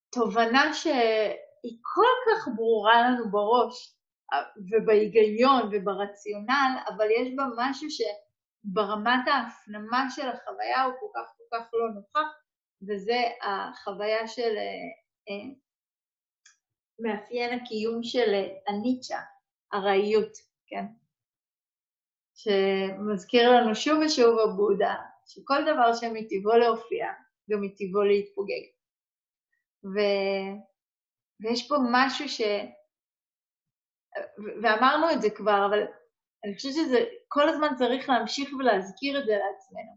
התובנה 0.09 0.75
שהיא 0.75 1.79
כל 1.83 2.31
כך 2.31 2.49
ברורה 2.57 3.03
לנו 3.03 3.31
בראש 3.31 3.97
ובהיגיון 4.71 5.63
וברציונל, 5.73 6.77
אבל 6.89 7.07
יש 7.11 7.29
בה 7.37 7.45
משהו 7.57 7.89
שברמת 7.91 9.29
ההפנמה 9.29 10.07
של 10.11 10.29
החוויה 10.29 10.85
הוא 10.85 10.95
כל 11.01 11.07
כך 11.15 11.33
כל 11.37 11.57
כך 11.57 11.71
לא 11.73 11.89
נוכח, 11.95 12.29
וזה 12.89 13.21
החוויה 13.43 14.29
של 14.29 14.57
אה, 15.29 15.55
מאפיין 16.99 17.61
הקיום 17.61 18.03
של 18.03 18.35
הניטשה, 18.69 19.21
ארעיות, 19.75 20.33
כן? 20.67 20.85
שמזכיר 22.35 23.51
לנו 23.51 23.75
שוב 23.75 23.99
ושוב 24.07 24.39
הבודה, 24.39 24.95
שכל 25.27 25.63
דבר 25.63 25.95
שמטבעו 25.95 26.59
להופיע, 26.59 27.07
גם 27.51 27.59
מטבעו 27.63 28.03
להתפוגג. 28.03 28.65
ו... 29.85 29.99
ויש 31.41 31.69
פה 31.69 31.75
משהו 31.93 32.29
ש... 32.29 32.41
ואמרנו 34.63 35.11
את 35.11 35.23
זה 35.23 35.31
כבר, 35.31 35.67
אבל 35.71 35.83
אני 36.45 36.55
חושבת 36.55 36.73
שזה 36.73 37.05
כל 37.29 37.49
הזמן 37.49 37.69
צריך 37.79 38.09
להמשיך 38.09 38.49
ולהזכיר 38.59 39.21
את 39.21 39.27
זה 39.27 39.33
לעצמנו. 39.33 39.97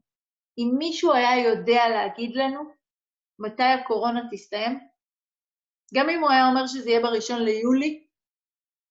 אם 0.58 0.76
מישהו 0.78 1.14
היה 1.14 1.50
יודע 1.50 1.82
להגיד 1.90 2.36
לנו 2.36 2.62
מתי 3.40 3.64
הקורונה 3.64 4.22
תסתיים, 4.32 4.80
גם 5.94 6.10
אם 6.10 6.20
הוא 6.20 6.32
היה 6.32 6.48
אומר 6.50 6.68
שזה 6.68 6.90
יהיה 6.90 7.02
בראשון 7.02 7.42
ליולי, 7.42 8.08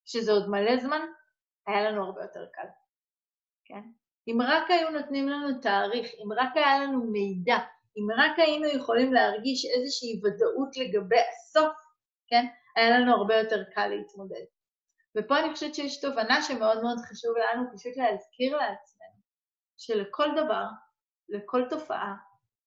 שזה 0.06 0.32
עוד 0.32 0.48
מלא 0.48 0.76
זמן, 0.76 1.00
היה 1.66 1.90
לנו 1.90 2.04
הרבה 2.04 2.22
יותר 2.22 2.46
קל, 2.52 2.68
כן? 3.64 3.82
אם 4.28 4.38
רק 4.42 4.70
היו 4.70 4.90
נותנים 4.90 5.28
לנו 5.28 5.60
תאריך, 5.60 6.06
אם 6.06 6.32
רק 6.32 6.56
היה 6.56 6.78
לנו 6.78 7.04
מידע, 7.04 7.56
אם 7.96 8.06
רק 8.16 8.38
היינו 8.38 8.66
יכולים 8.66 9.12
להרגיש 9.12 9.64
איזושהי 9.64 10.20
ודאות 10.24 10.76
לגבי 10.76 11.20
הסוף, 11.20 11.76
כן? 12.28 12.46
היה 12.76 12.98
לנו 12.98 13.14
הרבה 13.14 13.36
יותר 13.36 13.64
קל 13.74 13.86
להתמודד. 13.88 14.44
ופה 15.16 15.38
אני 15.38 15.54
חושבת 15.54 15.74
שיש 15.74 16.00
תובנה 16.00 16.42
שמאוד 16.42 16.82
מאוד 16.82 16.98
חשוב 16.98 17.30
לנו 17.36 17.62
פשוט 17.74 17.96
להזכיר 17.96 18.56
לעצמנו 18.56 19.18
שלכל 19.78 20.28
דבר, 20.36 20.64
לכל 21.28 21.62
תופעה, 21.70 22.14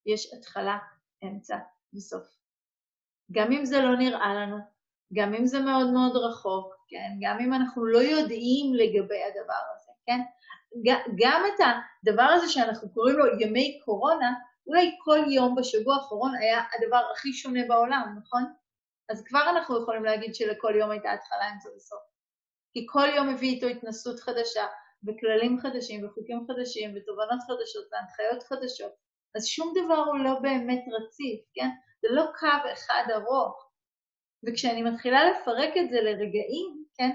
יש 0.06 0.34
התחלה, 0.34 0.78
אמצע 1.24 1.58
וסוף. 1.94 2.28
גם 3.32 3.52
אם 3.52 3.66
זה 3.66 3.82
לא 3.82 3.96
נראה 3.96 4.34
לנו, 4.34 4.58
גם 5.14 5.34
אם 5.34 5.46
זה 5.46 5.60
מאוד 5.60 5.94
מאוד 5.94 6.16
רחוק, 6.16 6.76
כן? 6.88 7.10
גם 7.22 7.40
אם 7.40 7.54
אנחנו 7.54 7.86
לא 7.86 7.98
יודעים 7.98 8.74
לגבי 8.74 9.24
הדבר 9.24 9.62
הזה, 9.76 9.92
כן? 10.06 10.20
גם 11.16 11.44
את 11.46 11.66
הדבר 12.04 12.24
הזה 12.24 12.50
שאנחנו 12.50 12.94
קוראים 12.94 13.18
לו 13.18 13.26
ימי 13.40 13.80
קורונה, 13.86 14.34
אולי 14.68 14.98
כל 15.04 15.20
יום 15.32 15.56
בשבוע 15.56 15.96
האחרון 15.96 16.36
היה 16.36 16.62
הדבר 16.74 17.02
הכי 17.14 17.34
שונה 17.34 17.60
בעולם, 17.68 18.16
נכון? 18.24 18.44
אז 19.10 19.24
כבר 19.24 19.50
אנחנו 19.50 19.82
יכולים 19.82 20.04
להגיד 20.04 20.36
שלכל 20.36 20.74
יום 20.76 20.92
הייתה 20.92 21.12
התחלה, 21.12 21.52
אמצע 21.54 21.70
וסוף. 21.76 22.00
כי 22.74 22.86
כל 22.90 23.08
יום 23.16 23.30
הביא 23.30 23.50
איתו 23.50 23.68
התנסות 23.68 24.20
חדשה, 24.20 24.66
וכללים 25.08 25.60
חדשים, 25.60 26.06
וחוקים 26.06 26.46
חדשים, 26.48 26.90
ותובנות 26.96 27.40
חדשות, 27.48 27.86
והנחיות 27.92 28.44
חדשות. 28.44 28.92
אז 29.36 29.46
שום 29.46 29.74
דבר 29.84 29.98
הוא 29.98 30.20
לא 30.20 30.40
באמת 30.42 30.84
רציף, 30.88 31.42
כן? 31.54 31.70
זה 32.02 32.08
לא 32.12 32.26
קו 32.40 32.72
אחד 32.74 33.04
ארוך. 33.14 33.72
וכשאני 34.48 34.84
מתחילה 34.84 35.20
לפרק 35.32 35.78
את 35.78 35.90
זה 35.90 36.02
לרגעים, 36.02 36.86
כן? 36.98 37.10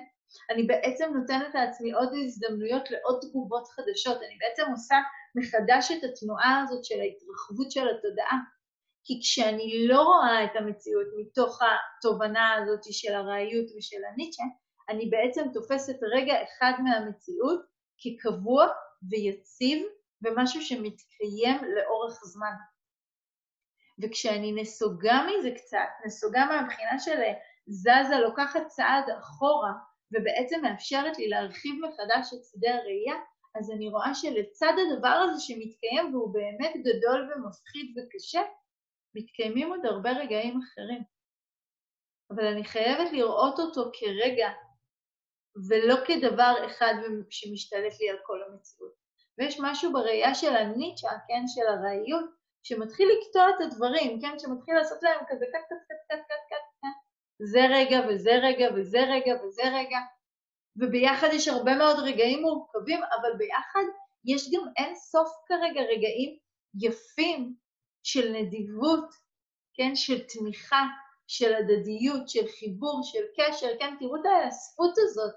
אני 0.50 0.62
בעצם 0.62 1.12
נותנת 1.14 1.54
לעצמי 1.54 1.92
עוד 1.92 2.08
הזדמנויות 2.24 2.90
לעוד 2.90 3.18
תגובות 3.22 3.68
חדשות, 3.68 4.16
אני 4.16 4.38
בעצם 4.38 4.70
עושה 4.70 4.96
מחדש 5.34 5.92
את 5.92 6.04
התנועה 6.04 6.62
הזאת 6.64 6.84
של 6.84 7.00
ההתרחבות 7.00 7.70
של 7.70 7.88
התודעה. 7.88 8.38
כי 9.04 9.20
כשאני 9.22 9.86
לא 9.88 10.02
רואה 10.02 10.44
את 10.44 10.50
המציאות 10.54 11.06
מתוך 11.20 11.58
התובנה 11.62 12.54
הזאת 12.54 12.80
של 12.90 13.14
הראיות 13.14 13.66
ושל 13.76 14.04
הניטשה, 14.12 14.42
אני 14.88 15.10
בעצם 15.10 15.42
תופסת 15.52 15.96
רגע 16.14 16.34
אחד 16.42 16.72
מהמציאות 16.84 17.60
כקבוע 17.98 18.66
ויציב 19.10 19.86
ומשהו 20.22 20.62
שמתקיים 20.62 21.58
לאורך 21.76 22.24
זמן. 22.24 22.52
וכשאני 24.02 24.52
נסוגה 24.62 25.26
מזה 25.26 25.50
קצת, 25.50 25.88
נסוגה 26.06 26.46
מהבחינה 26.46 26.98
של 26.98 27.20
זזה, 27.66 28.18
לוקחת 28.22 28.66
צעד 28.66 29.04
אחורה 29.18 29.72
ובעצם 30.12 30.60
מאפשרת 30.62 31.18
לי 31.18 31.28
להרחיב 31.28 31.74
מחדש 31.84 32.34
את 32.34 32.44
שדה 32.44 32.74
הראייה, 32.74 33.16
אז 33.58 33.70
אני 33.70 33.88
רואה 33.88 34.14
שלצד 34.14 34.72
הדבר 34.82 35.08
הזה 35.08 35.40
שמתקיים 35.40 36.14
והוא 36.14 36.34
באמת 36.34 36.72
גדול 36.76 37.32
ומפחיד 37.32 37.94
וקשה, 37.96 38.42
מתקיימים 39.14 39.68
עוד 39.68 39.86
הרבה 39.86 40.10
רגעים 40.10 40.60
אחרים. 40.62 41.02
אבל 42.30 42.46
אני 42.46 42.64
חייבת 42.64 43.12
לראות 43.12 43.58
אותו 43.58 43.90
כרגע, 43.92 44.48
ולא 45.68 45.96
כדבר 46.06 46.54
אחד 46.66 46.94
שמשתלט 47.30 48.00
לי 48.00 48.10
על 48.10 48.16
כל 48.22 48.42
המציאות. 48.42 48.92
ויש 49.38 49.60
משהו 49.62 49.92
בראייה 49.92 50.34
של 50.34 50.56
הניטשה, 50.56 51.08
כן, 51.28 51.42
של 51.46 51.66
הראיות, 51.66 52.30
שמתחיל 52.62 53.08
לקטוע 53.08 53.50
את 53.50 53.60
הדברים, 53.60 54.20
כן, 54.20 54.38
שמתחיל 54.38 54.74
לעשות 54.74 55.02
להם 55.02 55.20
כזה 55.28 55.44
קט 55.52 55.64
קט 55.68 55.82
קט 55.88 56.02
קט 56.08 56.22
קט 56.28 56.45
זה 57.42 57.60
רגע 57.70 58.00
וזה 58.08 58.30
רגע 58.42 58.68
וזה 58.76 59.00
רגע 59.00 59.34
וזה 59.44 59.62
רגע, 59.62 59.98
וביחד 60.76 61.28
יש 61.32 61.48
הרבה 61.48 61.74
מאוד 61.76 61.98
רגעים 61.98 62.42
מורכבים, 62.42 63.00
אבל 63.02 63.36
ביחד 63.38 63.84
יש 64.24 64.50
גם 64.52 64.68
אין 64.76 64.94
סוף 64.94 65.28
כרגע 65.46 65.80
רגעים 65.80 66.36
יפים 66.80 67.54
של 68.02 68.32
נדיבות, 68.32 69.08
כן, 69.74 69.96
של 69.96 70.26
תמיכה, 70.26 70.82
של 71.26 71.54
הדדיות, 71.54 72.28
של 72.28 72.46
חיבור, 72.60 73.00
של 73.04 73.22
קשר, 73.36 73.66
כן, 73.78 73.94
תראו 73.98 74.16
את 74.16 74.22
האספות 74.26 74.94
הזאת 74.98 75.36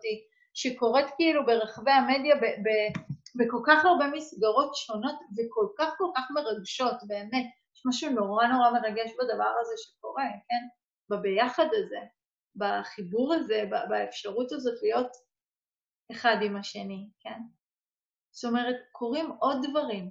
שקורית 0.54 1.06
כאילו 1.18 1.46
ברחבי 1.46 1.92
המדיה 1.92 2.36
ב- 2.36 2.60
ב- 2.64 3.00
בכל 3.36 3.62
כך 3.68 3.86
הרבה 3.86 4.08
מסגרות 4.08 4.76
שונות 4.76 5.16
וכל 5.38 5.68
כך 5.78 5.94
כל 5.98 6.12
כך 6.16 6.24
מרגשות, 6.32 6.96
באמת. 7.08 7.46
יש 7.76 7.82
משהו 7.86 8.10
נורא 8.10 8.48
נורא 8.48 8.72
מרגש 8.72 9.12
בדבר 9.12 9.54
הזה 9.62 9.74
שקורה, 9.78 10.24
כן? 10.24 10.79
בביחד 11.10 11.68
הזה, 11.72 12.00
בחיבור 12.56 13.34
הזה, 13.34 13.64
באפשרות 13.90 14.52
הזאת 14.52 14.82
להיות 14.82 15.12
אחד 16.12 16.36
עם 16.42 16.56
השני, 16.56 17.10
כן? 17.20 17.40
זאת 18.32 18.50
אומרת, 18.50 18.76
קורים 18.92 19.32
עוד 19.40 19.58
דברים, 19.70 20.10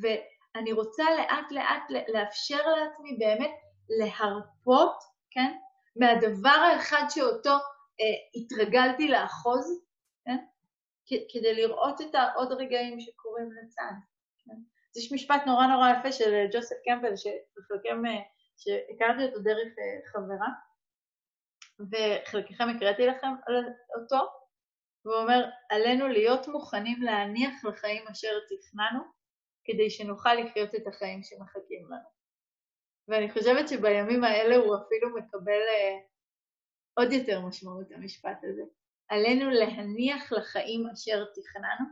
ואני 0.00 0.72
רוצה 0.72 1.04
לאט 1.18 1.52
לאט 1.52 1.90
לאפשר 2.14 2.68
לעצמי 2.68 3.16
באמת 3.18 3.50
להרפות, 3.88 4.98
כן? 5.30 5.58
מהדבר 5.96 6.48
האחד 6.48 7.04
שאותו 7.08 7.50
אה, 8.00 8.40
התרגלתי 8.40 9.08
לאחוז, 9.08 9.84
כן? 10.24 10.36
כדי 11.32 11.54
לראות 11.54 12.00
את 12.00 12.14
העוד 12.14 12.52
רגעים 12.52 13.00
שקורים 13.00 13.48
לצד. 13.52 13.92
כן? 14.44 14.56
יש 14.96 15.12
משפט 15.12 15.42
נורא 15.46 15.66
נורא 15.66 15.88
יפה 15.90 16.12
של 16.12 16.34
אה, 16.34 16.46
ג'וסף 16.52 16.76
קמפל, 16.84 17.16
שחלקם, 17.16 18.06
אה, 18.06 18.22
שהכרתי 18.56 19.24
אותו 19.24 19.42
דרך 19.42 19.68
אה, 19.78 20.10
חברה, 20.12 20.48
וחלקכם 21.90 22.68
הקראתי 22.76 23.06
לכם 23.06 23.28
אותו, 24.00 24.16
והוא 25.04 25.16
אומר, 25.16 25.44
עלינו 25.70 26.08
להיות 26.08 26.48
מוכנים 26.48 27.02
להניח 27.02 27.64
לחיים 27.64 28.08
אשר 28.08 28.38
תכננו, 28.48 29.00
כדי 29.64 29.90
שנוכל 29.90 30.34
לחיות 30.34 30.74
את 30.74 30.86
החיים 30.86 31.22
שמחכים 31.22 31.84
לנו. 31.84 32.08
ואני 33.08 33.32
חושבת 33.32 33.68
שבימים 33.68 34.24
האלה 34.24 34.56
הוא 34.56 34.76
אפילו 34.76 35.16
מקבל 35.16 35.60
uh, 35.60 36.02
עוד 36.94 37.12
יותר 37.12 37.40
משמעות, 37.40 37.92
המשפט 37.92 38.38
הזה. 38.42 38.62
עלינו 39.08 39.50
להניח 39.50 40.32
לחיים 40.32 40.86
אשר 40.94 41.24
תכננו, 41.24 41.86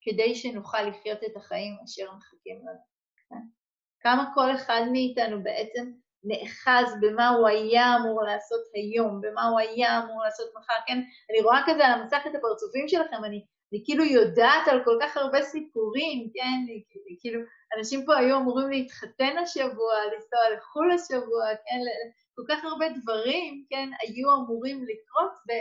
כדי 0.00 0.34
שנוכל 0.34 0.82
לחיות 0.82 1.18
את 1.24 1.36
החיים 1.36 1.78
אשר 1.84 2.12
מחכים 2.14 2.58
לנו. 2.58 2.80
כן? 3.28 3.46
כמה 4.00 4.30
כל 4.34 4.56
אחד 4.56 4.80
מאיתנו 4.92 5.42
בעצם 5.42 5.92
נאחז 6.24 6.94
במה 7.00 7.28
הוא 7.28 7.48
היה 7.48 7.96
אמור 7.96 8.22
לעשות 8.22 8.60
היום, 8.74 9.20
במה 9.20 9.44
הוא 9.48 9.58
היה 9.60 9.98
אמור 10.02 10.22
לעשות 10.24 10.50
מחר, 10.56 10.74
כן? 10.86 10.98
אני 11.30 11.40
רואה 11.40 11.60
כזה 11.66 11.86
על 11.86 12.00
המסך 12.00 12.22
את 12.26 12.34
הפרצופים 12.34 12.88
שלכם, 12.88 13.24
אני, 13.24 13.44
אני 13.72 13.82
כאילו 13.84 14.04
יודעת 14.04 14.68
על 14.68 14.84
כל 14.84 14.98
כך 15.02 15.16
הרבה 15.16 15.42
סיפורים, 15.42 16.30
כן? 16.34 16.64
אני, 16.64 16.82
כאילו, 17.20 17.40
אנשים 17.78 18.04
פה 18.06 18.16
היו 18.16 18.36
אמורים 18.36 18.70
להתחתן 18.70 19.38
השבוע, 19.42 19.94
לנסוע 20.14 20.40
לחו"ל 20.56 20.90
השבוע, 20.92 21.44
כן? 21.54 21.80
כל 22.34 22.42
כך 22.48 22.64
הרבה 22.64 22.86
דברים, 23.02 23.64
כן? 23.70 23.88
היו 24.00 24.34
אמורים 24.34 24.84
לקרות, 24.84 25.32
ו... 25.48 25.52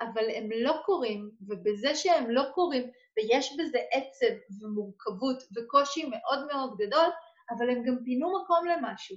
אבל 0.00 0.30
הם 0.36 0.48
לא 0.52 0.74
קורים, 0.84 1.30
ובזה 1.48 1.94
שהם 1.94 2.30
לא 2.30 2.42
קורים, 2.54 2.90
ויש 3.16 3.56
בזה 3.58 3.78
עצב 3.92 4.62
ומורכבות 4.62 5.42
וקושי 5.56 6.04
מאוד 6.04 6.46
מאוד 6.52 6.76
גדול, 6.76 7.08
אבל 7.50 7.70
הם 7.70 7.82
גם 7.86 7.96
פינו 8.04 8.42
מקום 8.42 8.66
למשהו. 8.66 9.16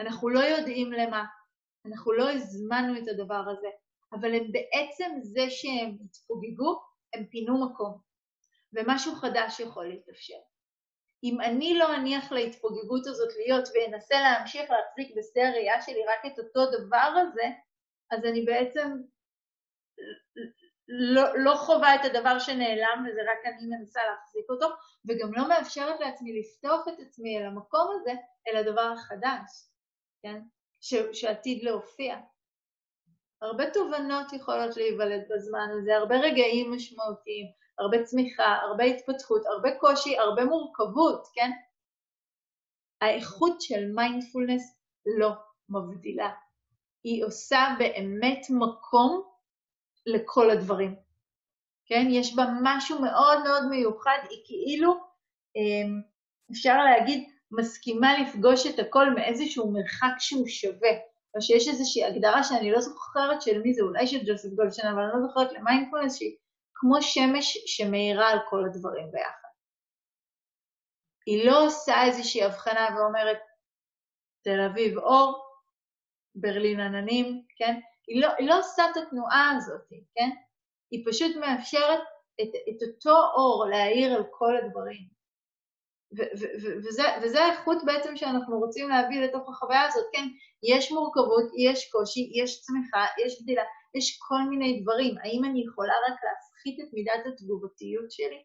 אנחנו 0.00 0.28
לא 0.28 0.40
יודעים 0.40 0.92
למה, 0.92 1.24
אנחנו 1.86 2.12
לא 2.12 2.30
הזמנו 2.30 2.98
את 2.98 3.08
הדבר 3.08 3.44
הזה, 3.50 3.68
אבל 4.12 4.34
הם 4.34 4.52
בעצם 4.52 5.10
זה 5.20 5.50
שהם 5.50 5.96
התפוגגו, 6.04 6.80
הם 7.14 7.26
פינו 7.26 7.66
מקום, 7.66 7.98
ומשהו 8.72 9.14
חדש 9.14 9.60
יכול 9.60 9.88
להתאפשר. 9.88 10.38
אם 11.24 11.40
אני 11.40 11.78
לא 11.78 11.96
אניח 11.96 12.32
להתפוגגות 12.32 13.06
הזאת 13.06 13.28
להיות 13.36 13.68
ואנסה 13.74 14.20
להמשיך 14.20 14.70
להחזיק 14.70 15.16
בשדה 15.16 15.48
הראייה 15.48 15.82
שלי 15.82 16.02
רק 16.08 16.32
את 16.32 16.38
אותו 16.38 16.70
דבר 16.70 17.14
הזה, 17.16 17.48
אז 18.10 18.24
אני 18.24 18.42
בעצם 18.44 18.90
לא, 20.88 21.22
לא 21.38 21.54
חווה 21.54 21.94
את 21.94 22.04
הדבר 22.04 22.38
שנעלם 22.38 23.06
וזה 23.06 23.20
רק 23.20 23.46
אני 23.46 23.66
מנסה 23.66 24.00
להחזיק 24.10 24.50
אותו, 24.50 24.66
וגם 25.08 25.34
לא 25.34 25.48
מאפשרת 25.48 26.00
לעצמי 26.00 26.40
לפתוח 26.40 26.88
את 26.88 27.00
עצמי 27.00 27.38
אל 27.38 27.46
המקום 27.46 27.88
הזה, 28.00 28.12
אל 28.48 28.56
הדבר 28.56 28.92
החדש, 28.94 29.50
כן? 30.22 30.40
ש, 30.80 30.94
שעתיד 31.12 31.62
להופיע. 31.62 32.16
הרבה 33.42 33.70
תובנות 33.70 34.32
יכולות 34.32 34.76
להיוולד 34.76 35.22
בזמן 35.30 35.68
הזה, 35.78 35.96
הרבה 35.96 36.16
רגעים 36.16 36.72
משמעותיים, 36.72 37.46
הרבה 37.78 38.02
צמיחה, 38.02 38.54
הרבה 38.54 38.84
התפתחות, 38.84 39.46
הרבה 39.46 39.78
קושי, 39.78 40.18
הרבה 40.18 40.44
מורכבות, 40.44 41.28
כן? 41.34 41.50
האיכות 43.00 43.60
של 43.60 43.92
מיינדפולנס 43.94 44.80
לא 45.18 45.30
מבדילה. 45.68 46.30
היא 47.04 47.24
עושה 47.24 47.58
באמת 47.78 48.40
מקום 48.50 49.25
לכל 50.06 50.50
הדברים. 50.50 50.96
כן? 51.86 52.06
יש 52.10 52.36
בה 52.36 52.44
משהו 52.62 53.02
מאוד 53.02 53.42
מאוד 53.44 53.68
מיוחד, 53.70 54.18
היא 54.30 54.38
כאילו, 54.44 54.94
אמ, 55.56 56.00
אפשר 56.50 56.84
להגיד, 56.84 57.28
מסכימה 57.50 58.18
לפגוש 58.18 58.66
את 58.66 58.78
הכל 58.78 59.10
מאיזשהו 59.10 59.72
מרחק 59.72 60.14
שהוא 60.18 60.48
שווה, 60.48 60.90
או 61.34 61.42
שיש 61.42 61.68
איזושהי 61.68 62.04
הגדרה 62.04 62.44
שאני 62.44 62.72
לא 62.72 62.80
זוכרת 62.80 63.42
של 63.42 63.62
מי 63.62 63.74
זה, 63.74 63.82
אולי 63.82 64.06
של 64.06 64.18
ג'וסף 64.26 64.48
גולדשטיין, 64.48 64.92
אבל 64.92 65.02
אני 65.02 65.12
לא 65.12 65.28
זוכרת 65.28 65.52
למיינדפולנס, 65.52 66.18
שהיא 66.18 66.36
כמו 66.74 67.02
שמש 67.02 67.58
שמאירה 67.66 68.30
על 68.30 68.38
כל 68.50 68.64
הדברים 68.64 69.10
ביחד. 69.10 69.48
היא 71.26 71.46
לא 71.46 71.66
עושה 71.66 72.04
איזושהי 72.04 72.44
הבחנה 72.44 72.88
ואומרת, 72.96 73.38
תל 74.42 74.60
אביב 74.60 74.98
אור, 74.98 75.46
ברלין 76.34 76.80
עננים, 76.80 77.42
כן? 77.56 77.80
היא 78.08 78.22
לא, 78.22 78.28
היא 78.38 78.48
לא 78.48 78.58
עושה 78.58 78.82
את 78.90 78.96
התנועה 78.96 79.50
הזאת, 79.56 79.80
כן? 80.14 80.30
היא 80.90 81.04
פשוט 81.10 81.36
מאפשרת 81.36 82.00
את, 82.40 82.48
את 82.68 82.88
אותו 82.88 83.16
אור 83.34 83.66
להאיר 83.70 84.14
על 84.14 84.24
כל 84.30 84.56
הדברים. 84.56 85.16
וזה, 86.82 87.02
וזה 87.22 87.44
האיכות 87.44 87.78
בעצם 87.84 88.16
שאנחנו 88.16 88.58
רוצים 88.58 88.88
להביא 88.88 89.20
לתוך 89.20 89.48
החוויה 89.48 89.82
הזאת, 89.82 90.04
כן, 90.12 90.28
יש 90.62 90.92
מורכבות, 90.92 91.44
יש 91.58 91.90
קושי, 91.92 92.30
יש 92.42 92.60
צמיחה, 92.60 93.04
יש 93.24 93.42
גדילה, 93.42 93.62
יש 93.94 94.18
כל 94.28 94.42
מיני 94.50 94.80
דברים. 94.82 95.14
האם 95.18 95.44
אני 95.44 95.64
יכולה 95.66 95.92
רק 95.92 96.18
להפחית 96.24 96.80
את 96.80 96.94
מידת 96.94 97.26
התגובתיות 97.26 98.10
שלי 98.10 98.42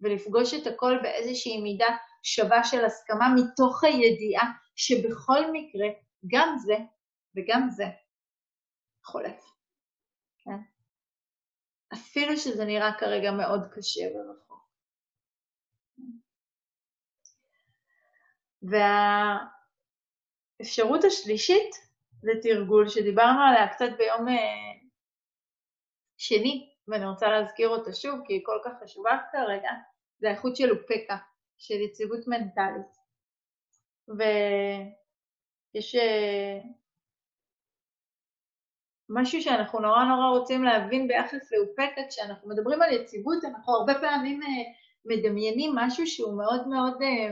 ולפגוש 0.00 0.54
את 0.54 0.66
הכל 0.66 0.98
באיזושהי 1.02 1.60
מידה 1.60 1.96
שווה 2.22 2.64
של 2.64 2.84
הסכמה 2.84 3.28
מתוך 3.36 3.84
הידיעה 3.84 4.50
שבכל 4.76 5.52
מקרה 5.52 5.88
גם 6.26 6.54
זה 6.58 6.76
וגם 7.36 7.68
זה 7.70 7.84
חולף. 9.06 9.52
כן? 10.38 10.60
אפילו 11.92 12.36
שזה 12.36 12.64
נראה 12.64 12.98
כרגע 12.98 13.30
מאוד 13.30 13.60
קשה 13.74 14.00
ורחוק. 14.14 14.70
והאפשרות 20.62 21.04
השלישית 21.04 21.74
זה 22.20 22.32
תרגול 22.42 22.88
שדיברנו 22.88 23.40
עליה 23.40 23.74
קצת 23.74 23.90
ביום 23.98 24.28
אה, 24.28 24.34
שני, 26.16 26.74
ואני 26.88 27.06
רוצה 27.06 27.26
להזכיר 27.28 27.68
אותה 27.68 27.92
שוב 27.92 28.20
כי 28.26 28.32
היא 28.32 28.42
כל 28.44 28.58
כך 28.64 28.72
חשובה 28.82 29.18
כרגע, 29.32 29.70
זה 30.18 30.28
האיכות 30.28 30.56
של 30.56 30.70
אופקה, 30.70 31.16
של 31.58 31.74
יציבות 31.74 32.20
מנטלית. 32.26 32.96
ויש 34.08 35.94
אה, 35.94 36.58
משהו 39.10 39.42
שאנחנו 39.42 39.80
נורא 39.80 40.04
נורא 40.04 40.38
רוצים 40.38 40.64
להבין 40.64 41.08
ביחס 41.08 41.52
לאופקה, 41.52 42.00
כשאנחנו 42.08 42.48
מדברים 42.48 42.82
על 42.82 42.92
יציבות, 42.92 43.44
אנחנו 43.44 43.74
הרבה 43.74 43.94
פעמים 44.00 44.42
אה, 44.42 44.48
מדמיינים 45.04 45.74
משהו 45.74 46.06
שהוא 46.06 46.38
מאוד 46.38 46.68
מאוד 46.68 47.02
אה, 47.02 47.30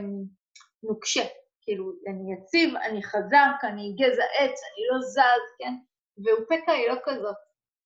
נוקשה. 0.83 1.23
כאילו, 1.61 1.91
אני 2.07 2.33
יציב, 2.33 2.75
אני 2.75 3.03
חזק, 3.03 3.63
אני 3.63 3.95
גזע 3.99 4.23
עץ, 4.23 4.59
אני 4.63 4.83
לא 4.91 5.01
זז, 5.01 5.45
כן? 5.59 5.73
ואופקה 6.23 6.71
היא 6.71 6.89
לא 6.89 6.95
כזאת. 7.05 7.35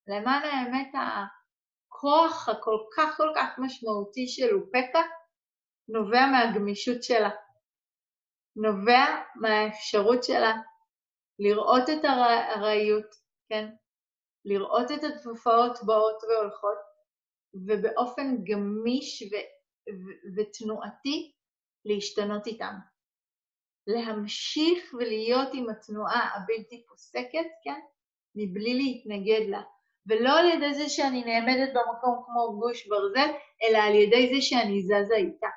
למען 0.07 0.43
האמת, 0.43 0.91
הכוח 0.93 2.49
הכל 2.49 2.77
כך 2.97 3.17
כל 3.17 3.31
כך 3.35 3.59
משמעותי 3.59 4.27
של 4.27 4.55
אופקה 4.55 5.01
נובע 5.89 6.25
מהגמישות 6.25 7.03
שלה. 7.03 7.29
נובע 8.55 9.05
מהאפשרות 9.35 10.23
שלה 10.23 10.53
לראות 11.39 11.89
את 11.89 12.05
הארעיות, 12.05 13.15
כן? 13.49 13.69
לראות 14.45 14.91
את 14.91 15.03
התופעות 15.03 15.77
באות 15.85 16.23
והולכות, 16.23 16.77
ובאופן 17.53 18.43
גמיש 18.43 19.21
ו- 19.21 19.49
ו- 19.93 20.35
ותנועתי 20.35 21.33
להשתנות 21.85 22.47
איתן. 22.47 22.73
להמשיך 23.87 24.93
ולהיות 24.93 25.47
עם 25.53 25.69
התנועה 25.69 26.29
הבלתי 26.35 26.85
פוסקת, 26.87 27.47
כן? 27.63 27.79
מבלי 28.35 28.73
להתנגד 28.73 29.49
לה. 29.49 29.61
ולא 30.07 30.39
על 30.39 30.45
ידי 30.45 30.73
זה 30.73 30.89
שאני 30.89 31.23
נעמדת 31.23 31.69
במקום 31.73 32.23
כמו 32.25 32.59
גוש 32.59 32.87
ברזל, 32.87 33.29
אלא 33.63 33.77
על 33.77 33.95
ידי 33.95 34.35
זה 34.35 34.41
שאני 34.41 34.81
זזה 34.81 35.15
איתה. 35.15 35.47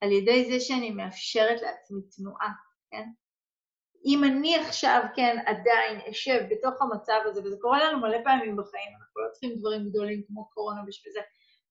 על 0.00 0.12
ידי 0.12 0.44
זה 0.44 0.60
שאני 0.60 0.90
מאפשרת 0.90 1.62
לעצמי 1.62 2.02
תנועה, 2.16 2.52
כן? 2.90 3.08
אם 4.04 4.24
אני 4.24 4.56
עכשיו, 4.56 5.02
כן, 5.14 5.36
עדיין 5.46 6.00
אשב 6.10 6.40
בתוך 6.50 6.82
המצב 6.82 7.18
הזה, 7.24 7.40
וזה 7.44 7.56
קורה 7.60 7.84
לנו 7.84 8.00
מלא 8.00 8.18
פעמים 8.24 8.56
בחיים, 8.56 8.90
אנחנו 9.00 9.20
לא 9.20 9.30
צריכים 9.32 9.58
דברים 9.58 9.88
גדולים 9.88 10.22
כמו 10.28 10.48
קורונה 10.50 10.80
בשביל 10.86 11.12
זה, 11.12 11.20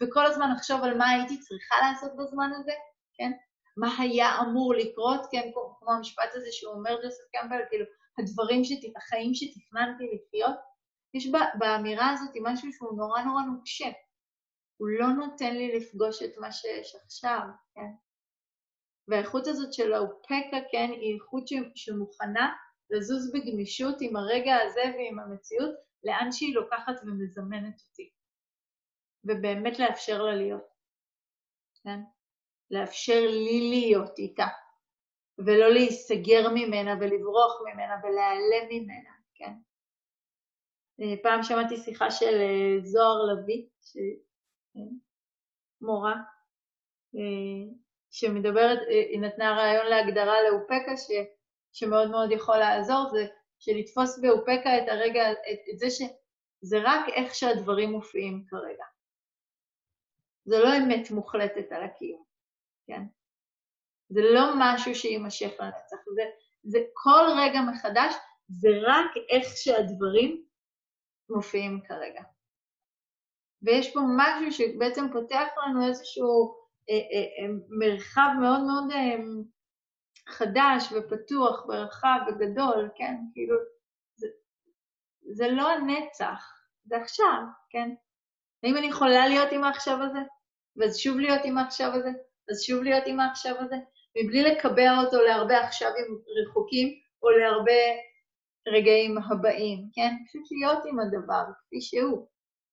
וכל 0.03 0.25
הזמן 0.25 0.51
לחשוב 0.51 0.83
על 0.83 0.97
מה 0.97 1.09
הייתי 1.09 1.39
צריכה 1.39 1.75
לעשות 1.81 2.11
בזמן 2.17 2.51
הזה, 2.59 2.71
כן? 3.17 3.31
מה 3.77 3.95
היה 3.99 4.41
אמור 4.41 4.73
לקרות, 4.73 5.21
כן, 5.31 5.51
כמו 5.79 5.91
המשפט 5.91 6.29
הזה 6.33 6.47
שהוא 6.51 6.73
אומר 6.73 6.95
ג'וסף 7.03 7.23
קמפל, 7.31 7.61
כאילו, 7.69 7.85
הדברים, 8.19 8.63
שת... 8.63 8.95
החיים 8.95 9.33
שתכננתי 9.33 10.03
לחיות, 10.03 10.55
יש 11.13 11.27
באמירה 11.59 12.11
הזאת 12.11 12.29
משהו 12.41 12.73
שהוא 12.73 12.97
נורא 12.97 13.21
נורא 13.21 13.41
נוקשה. 13.41 13.89
הוא 14.77 14.89
לא 14.89 15.07
נותן 15.07 15.55
לי 15.55 15.77
לפגוש 15.77 16.23
את 16.23 16.37
מה 16.37 16.51
שיש 16.51 16.95
עכשיו, 17.05 17.41
כן? 17.75 18.04
והאיכות 19.07 19.47
הזאת 19.47 19.73
של 19.73 19.93
האופקה, 19.93 20.35
כן, 20.71 20.89
היא 20.91 21.15
איכות 21.15 21.43
שמוכנה 21.75 22.53
לזוז 22.89 23.31
בגמישות 23.33 23.95
עם 24.01 24.15
הרגע 24.15 24.55
הזה 24.55 24.81
ועם 24.97 25.19
המציאות, 25.19 25.75
לאן 26.03 26.31
שהיא 26.31 26.55
לוקחת 26.55 26.95
ומזמנת 27.03 27.81
אותי. 27.87 28.09
ובאמת 29.23 29.79
לאפשר 29.79 30.23
לה 30.23 30.35
להיות, 30.35 30.67
כן? 31.83 31.99
לאפשר 32.71 33.21
לי 33.27 33.69
להיות 33.69 34.19
איתה. 34.19 34.47
ולא 35.37 35.69
להיסגר 35.69 36.49
ממנה 36.53 36.95
ולברוח 36.99 37.61
ממנה 37.61 37.93
ולהיעלם 38.03 38.67
ממנה, 38.69 39.09
כן? 39.33 39.53
אה, 41.01 41.13
פעם 41.23 41.43
שמעתי 41.43 41.77
שיחה 41.77 42.11
של 42.11 42.35
אה, 42.35 42.77
זוהר 42.81 43.23
לביא, 43.23 43.67
מורה, 45.81 46.15
שמדברת, 48.17 48.79
היא 48.87 49.21
נתנה 49.21 49.51
רעיון 49.57 49.85
להגדרה 49.85 50.43
לאופקה 50.43 50.97
ש, 50.97 51.11
שמאוד 51.73 52.11
מאוד 52.11 52.31
יכול 52.31 52.57
לעזור, 52.57 53.09
זה 53.09 53.25
שלתפוס 53.59 54.19
באופקה 54.19 54.77
את 54.77 54.89
הרגע, 54.89 55.31
את, 55.31 55.59
את 55.73 55.79
זה 55.79 55.89
שזה 55.89 56.77
רק 56.83 57.09
איך 57.09 57.35
שהדברים 57.35 57.91
מופיעים 57.91 58.45
כרגע. 58.49 58.83
זה 60.45 60.59
לא 60.59 60.69
אמת 60.77 61.11
מוחלטת 61.11 61.71
על 61.71 61.83
הקיום, 61.83 62.23
כן? 62.87 63.01
זה 64.09 64.21
לא 64.21 64.43
משהו 64.59 64.95
שיימשך 64.95 65.59
לנצח, 65.59 65.97
זה, 66.15 66.23
זה 66.63 66.79
כל 66.93 67.25
רגע 67.37 67.59
מחדש, 67.61 68.13
זה 68.49 68.69
רק 68.81 69.11
איך 69.29 69.47
שהדברים 69.55 70.45
מופיעים 71.29 71.81
כרגע. 71.87 72.21
ויש 73.61 73.93
פה 73.93 73.99
משהו 74.17 74.51
שבעצם 74.51 75.05
פותח 75.13 75.47
לנו 75.57 75.87
איזשהו 75.87 76.25
אה, 76.43 76.55
אה, 76.55 76.57
אה, 76.57 76.64
מרחב 77.69 78.29
מאוד 78.41 78.61
מאוד 78.61 78.91
אה, 78.91 79.17
חדש 80.29 80.91
ופתוח 80.91 81.65
ורחב 81.67 82.19
וגדול, 82.27 82.89
כן? 82.95 83.15
כאילו, 83.33 83.55
זה, 84.15 84.27
זה 85.33 85.47
לא 85.47 85.69
הנצח, 85.69 86.53
זה 86.85 86.97
עכשיו, 86.97 87.41
כן? 87.69 87.89
האם 88.63 88.77
אני 88.77 88.87
יכולה 88.87 89.27
להיות 89.27 89.51
עם 89.51 89.63
העכשיו 89.63 89.97
הזה? 90.03 90.19
ואז 90.75 90.97
שוב 90.97 91.17
להיות 91.17 91.41
עם 91.43 91.57
העכשיו 91.57 91.91
הזה? 91.93 92.09
אז 92.51 92.61
שוב 92.61 92.83
להיות 92.83 93.03
עם 93.07 93.19
העכשיו 93.19 93.55
הזה? 93.59 93.75
מבלי 94.17 94.43
לקבע 94.43 94.99
אותו 95.03 95.21
להרבה 95.21 95.59
עכשווים 95.59 96.21
רחוקים 96.41 96.87
או 97.23 97.29
להרבה 97.29 97.81
רגעים 98.67 99.17
הבאים, 99.17 99.89
כן? 99.93 100.15
פשוט 100.27 100.43
להיות 100.51 100.85
עם 100.85 100.99
הדבר 100.99 101.43
כפי 101.59 101.81
שהוא. 101.81 102.27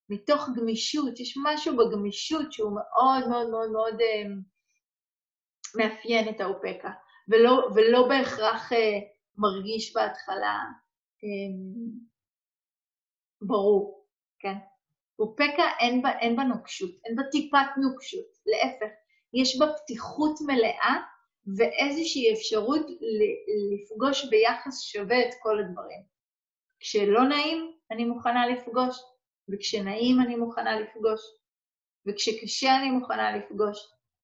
מתוך 0.09 0.49
גמישות, 0.57 1.21
יש 1.21 1.38
משהו 1.45 1.77
בגמישות 1.77 2.53
שהוא 2.53 2.73
מאוד 2.73 3.29
מאוד 3.29 3.51
מאוד 3.51 3.71
מאוד 3.71 4.01
אה, 4.01 4.23
מאפיין 5.75 6.29
את 6.29 6.41
האופקה, 6.41 6.91
ולא, 7.29 7.69
ולא 7.75 8.09
בהכרח 8.09 8.73
אה, 8.73 8.99
מרגיש 9.38 9.95
בהתחלה 9.95 10.59
אה, 11.25 11.55
ברור, 13.43 14.07
כן? 14.38 14.55
אופקה 15.19 15.65
אין 15.81 16.03
בה, 16.03 16.19
אין 16.19 16.37
בה 16.37 16.43
נוקשות, 16.43 16.91
אין 17.05 17.17
בה 17.17 17.23
טיפת 17.31 17.77
נוקשות, 17.83 18.27
להפך, 18.47 18.93
יש 19.35 19.59
בה 19.59 19.67
פתיחות 19.73 20.38
מלאה 20.47 20.97
ואיזושהי 21.57 22.33
אפשרות 22.33 22.87
לפגוש 23.73 24.25
ביחס 24.25 24.81
שווה 24.81 25.21
את 25.21 25.35
כל 25.43 25.59
הדברים. 25.59 26.03
כשלא 26.81 27.29
נעים, 27.29 27.73
אני 27.91 28.05
מוכנה 28.05 28.47
לפגוש, 28.47 28.99
וכשנעים 29.53 30.21
אני 30.21 30.37
מוכנה 30.37 30.81
לפגוש, 30.81 31.21
וכשקשה 32.07 32.77
אני 32.77 32.91
מוכנה 32.91 33.37
לפגוש, 33.37 33.79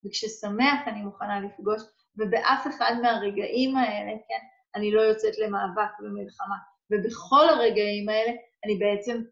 וכששמח 0.06 0.80
אני 0.86 1.02
מוכנה 1.02 1.40
לפגוש, 1.40 1.82
ובאף 2.16 2.66
אחד 2.66 2.92
מהרגעים 3.02 3.76
האלה, 3.76 4.12
כן, 4.28 4.46
אני 4.74 4.92
לא 4.92 5.00
יוצאת 5.00 5.38
למאבק 5.38 6.00
ומלחמה. 6.00 6.56
ובכל 6.90 7.48
הרגעים 7.48 8.08
האלה 8.08 8.32
אני 8.64 8.78
בעצם 8.78 9.22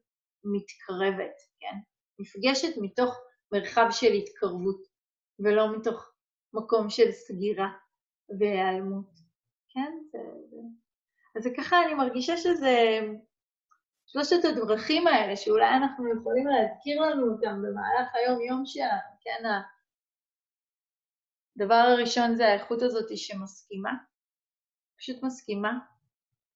מתקרבת, 0.44 1.36
כן? 1.60 1.76
נפגשת 2.18 2.76
מתוך 2.82 3.18
מרחב 3.52 3.86
של 3.90 4.12
התקרבות, 4.12 4.80
ולא 5.38 5.76
מתוך 5.76 6.12
מקום 6.54 6.90
של 6.90 7.12
סגירה 7.12 7.68
והיעלמות, 8.38 9.10
כן? 9.68 9.92
זה, 10.12 10.18
זה... 10.50 10.56
אז 11.36 11.42
זה 11.42 11.50
ככה, 11.56 11.84
אני 11.84 11.94
מרגישה 11.94 12.36
שזה 12.36 13.00
שלושת 14.06 14.44
הדרכים 14.44 15.06
האלה, 15.06 15.36
שאולי 15.36 15.68
אנחנו 15.68 16.20
יכולים 16.20 16.46
להזכיר 16.46 17.00
לנו 17.00 17.32
אותם 17.32 17.62
במהלך 17.62 18.14
היום-יום 18.14 18.62
שלנו, 18.66 19.10
כן? 19.20 19.48
הדבר 21.56 21.74
הראשון 21.74 22.34
זה 22.36 22.46
האיכות 22.46 22.82
הזאת 22.82 23.16
שמסכימה, 23.16 23.92
פשוט 24.98 25.22
מסכימה. 25.22 25.78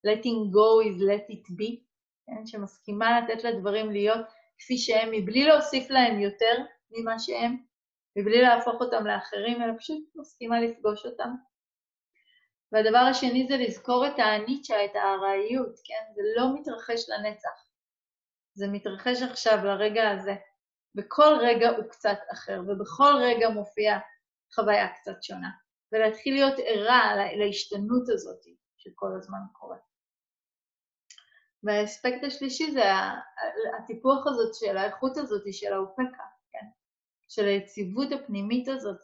letting 0.06 0.52
go 0.56 0.68
is 0.86 0.96
let 1.00 1.32
it 1.34 1.50
be, 1.50 1.80
כן? 2.26 2.46
שמסכימה 2.46 3.20
לתת 3.20 3.44
לדברים 3.44 3.90
להיות 3.90 4.26
כפי 4.58 4.78
שהם, 4.78 5.08
מבלי 5.12 5.44
להוסיף 5.44 5.90
להם 5.90 6.20
יותר 6.20 6.64
ממה 6.90 7.18
שהם, 7.18 7.56
מבלי 8.16 8.42
להפוך 8.42 8.80
אותם 8.80 9.06
לאחרים, 9.06 9.62
אלא 9.62 9.72
פשוט 9.78 9.98
מסכימה 10.14 10.60
לפגוש 10.60 11.06
אותם. 11.06 11.30
והדבר 12.72 12.98
השני 12.98 13.46
זה 13.48 13.56
לזכור 13.56 14.06
את 14.06 14.18
הניטשה, 14.18 14.85
את 14.85 14.90
הארעיות, 14.94 15.74
כן? 15.85 16.14
זה 16.14 16.22
לא 16.37 16.54
מתרחש 16.54 17.09
לנצח. 17.09 17.66
זה 18.54 18.66
מתרחש 18.68 19.22
עכשיו, 19.22 19.59
לרגע 19.64 20.11
הזה. 20.11 20.35
בכל 20.94 21.38
רגע 21.40 21.68
הוא 21.68 21.90
קצת 21.90 22.18
אחר, 22.33 22.61
ובכל 22.68 23.12
רגע 23.22 23.48
מופיעה 23.48 23.98
חוויה 24.54 24.88
קצת 24.88 25.22
שונה. 25.22 25.50
ולהתחיל 25.92 26.35
להיות 26.35 26.54
ערה 26.66 27.14
להשתנות 27.37 28.09
הזאת 28.09 28.40
שכל 28.76 29.09
הזמן 29.18 29.38
קורית. 29.52 29.80
והאספקט 31.62 32.24
השלישי 32.26 32.70
זה 32.72 32.83
הטיפוח 33.78 34.26
הזאת 34.26 34.54
של 34.54 34.76
האיכות 34.76 35.16
הזאת 35.16 35.42
של 35.52 35.72
האופקה, 35.72 36.24
כן? 36.52 36.66
של 37.28 37.46
היציבות 37.46 38.09
הפנימית 38.12 38.68
הזאת, 38.68 39.00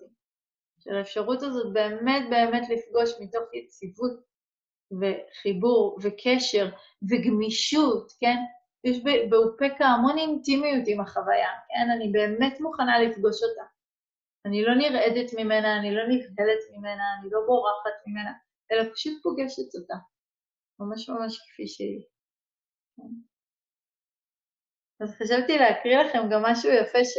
של 0.87 0.95
האפשרות 0.97 1.43
הזאת 1.43 1.73
באמת 1.73 2.23
באמת 2.31 2.63
לפגוש 2.71 3.11
מתוך 3.21 3.55
יציבות 3.55 4.13
וחיבור 5.01 5.99
וקשר 6.03 6.67
וגמישות, 7.11 8.13
כן? 8.21 8.37
יש 8.85 8.97
באופקה 9.31 9.85
המון 9.85 10.19
אינטימיות 10.19 10.85
עם 10.87 11.01
החוויה, 11.01 11.51
כן? 11.69 11.91
אני 11.97 12.13
באמת 12.13 12.61
מוכנה 12.61 12.99
לפגוש 12.99 13.43
אותה. 13.43 13.63
אני 14.47 14.63
לא 14.63 14.75
נרעדת 14.75 15.33
ממנה, 15.39 15.79
אני 15.79 15.95
לא 15.95 16.03
נבהלת 16.03 16.63
ממנה, 16.73 17.03
אני 17.21 17.31
לא 17.31 17.41
בורחת 17.47 17.97
ממנה, 18.07 18.33
אלא 18.73 18.83
פשוט 18.95 19.23
פוגשת 19.23 19.75
אותה. 19.81 19.95
ממש 20.81 21.09
ממש 21.09 21.39
כפי 21.39 21.67
שהיא. 21.67 22.03
כן. 22.97 23.13
אז 25.01 25.15
חשבתי 25.15 25.59
להקריא 25.59 25.99
לכם 25.99 26.23
גם 26.31 26.43
משהו 26.43 26.71
יפה 26.71 27.05
ש... 27.05 27.17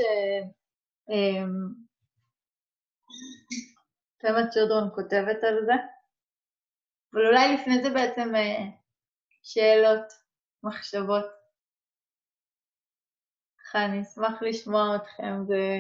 אמ, 4.25 4.49
צ'ודרון 4.49 4.89
כותבת 4.95 5.43
על 5.43 5.65
זה, 5.65 5.73
אבל 7.13 7.27
אולי 7.27 7.53
לפני 7.53 7.83
זה 7.83 7.89
בעצם 7.89 8.35
אה, 8.35 8.65
שאלות, 9.43 10.05
מחשבות. 10.63 11.25
ככה 13.63 13.85
אני 13.85 14.01
אשמח 14.01 14.41
לשמוע 14.41 14.95
אתכם, 14.95 15.43
זה... 15.47 15.79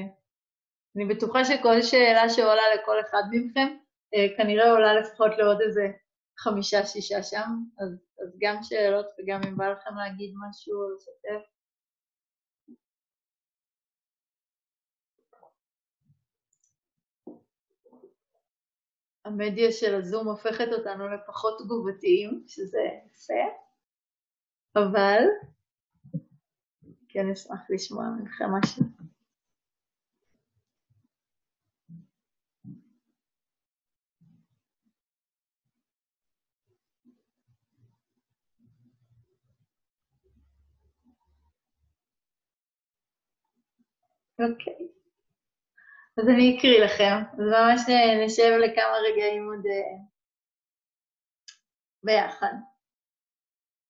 אני 0.95 1.05
בטוחה 1.05 1.45
שכל 1.45 1.81
שאלה 1.81 2.29
שעולה 2.29 2.61
לכל 2.75 2.99
אחד 2.99 3.23
מכם, 3.31 3.77
אה, 4.13 4.37
כנראה 4.37 4.71
עולה 4.71 4.93
לפחות 4.93 5.31
לעוד 5.37 5.61
איזה 5.61 5.87
חמישה-שישה 6.39 7.23
שם, 7.23 7.49
אז, 7.79 7.89
אז 8.23 8.37
גם 8.41 8.63
שאלות 8.63 9.05
וגם 9.19 9.41
אם 9.47 9.57
בא 9.57 9.67
לכם 9.69 9.95
להגיד 9.95 10.33
משהו 10.49 10.73
או 10.73 10.95
לשתף. 10.95 11.56
המדיה 19.27 19.71
של 19.71 19.95
הזום 19.95 20.27
הופכת 20.27 20.67
אותנו 20.77 21.07
לפחות 21.09 21.59
תגובתיים, 21.59 22.43
שזה 22.47 22.79
יפה, 23.05 23.33
אבל 24.75 25.23
כן 27.09 27.29
אשמח 27.29 27.59
לשמוע 27.69 28.05
ממכם 28.19 28.45
משהו. 28.45 28.83
אוקיי. 44.39 44.96
אז 46.19 46.25
אני 46.29 46.57
אקריא 46.57 46.85
לכם, 46.85 47.15
אז 47.33 47.47
ממש 47.55 47.81
נשב 48.25 48.51
לכמה 48.63 48.97
רגעים 49.07 49.45
עוד 49.45 49.65
אה, 49.65 49.97
ביחד. 52.03 52.53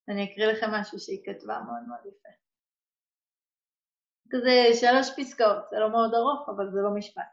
אני 0.10 0.24
אקריא 0.26 0.48
לכם 0.48 0.68
משהו 0.72 1.00
שהיא 1.00 1.26
כתבה 1.26 1.60
מאוד 1.66 1.84
מאוד 1.88 2.06
יפה. 2.06 2.30
כזה 4.32 4.80
שלוש 4.80 5.08
פסקאות, 5.18 5.70
זה 5.70 5.80
לא 5.80 5.92
מאוד 5.92 6.14
ארוך, 6.14 6.50
אבל 6.50 6.72
זה 6.72 6.80
לא 6.82 6.90
משפט. 6.96 7.32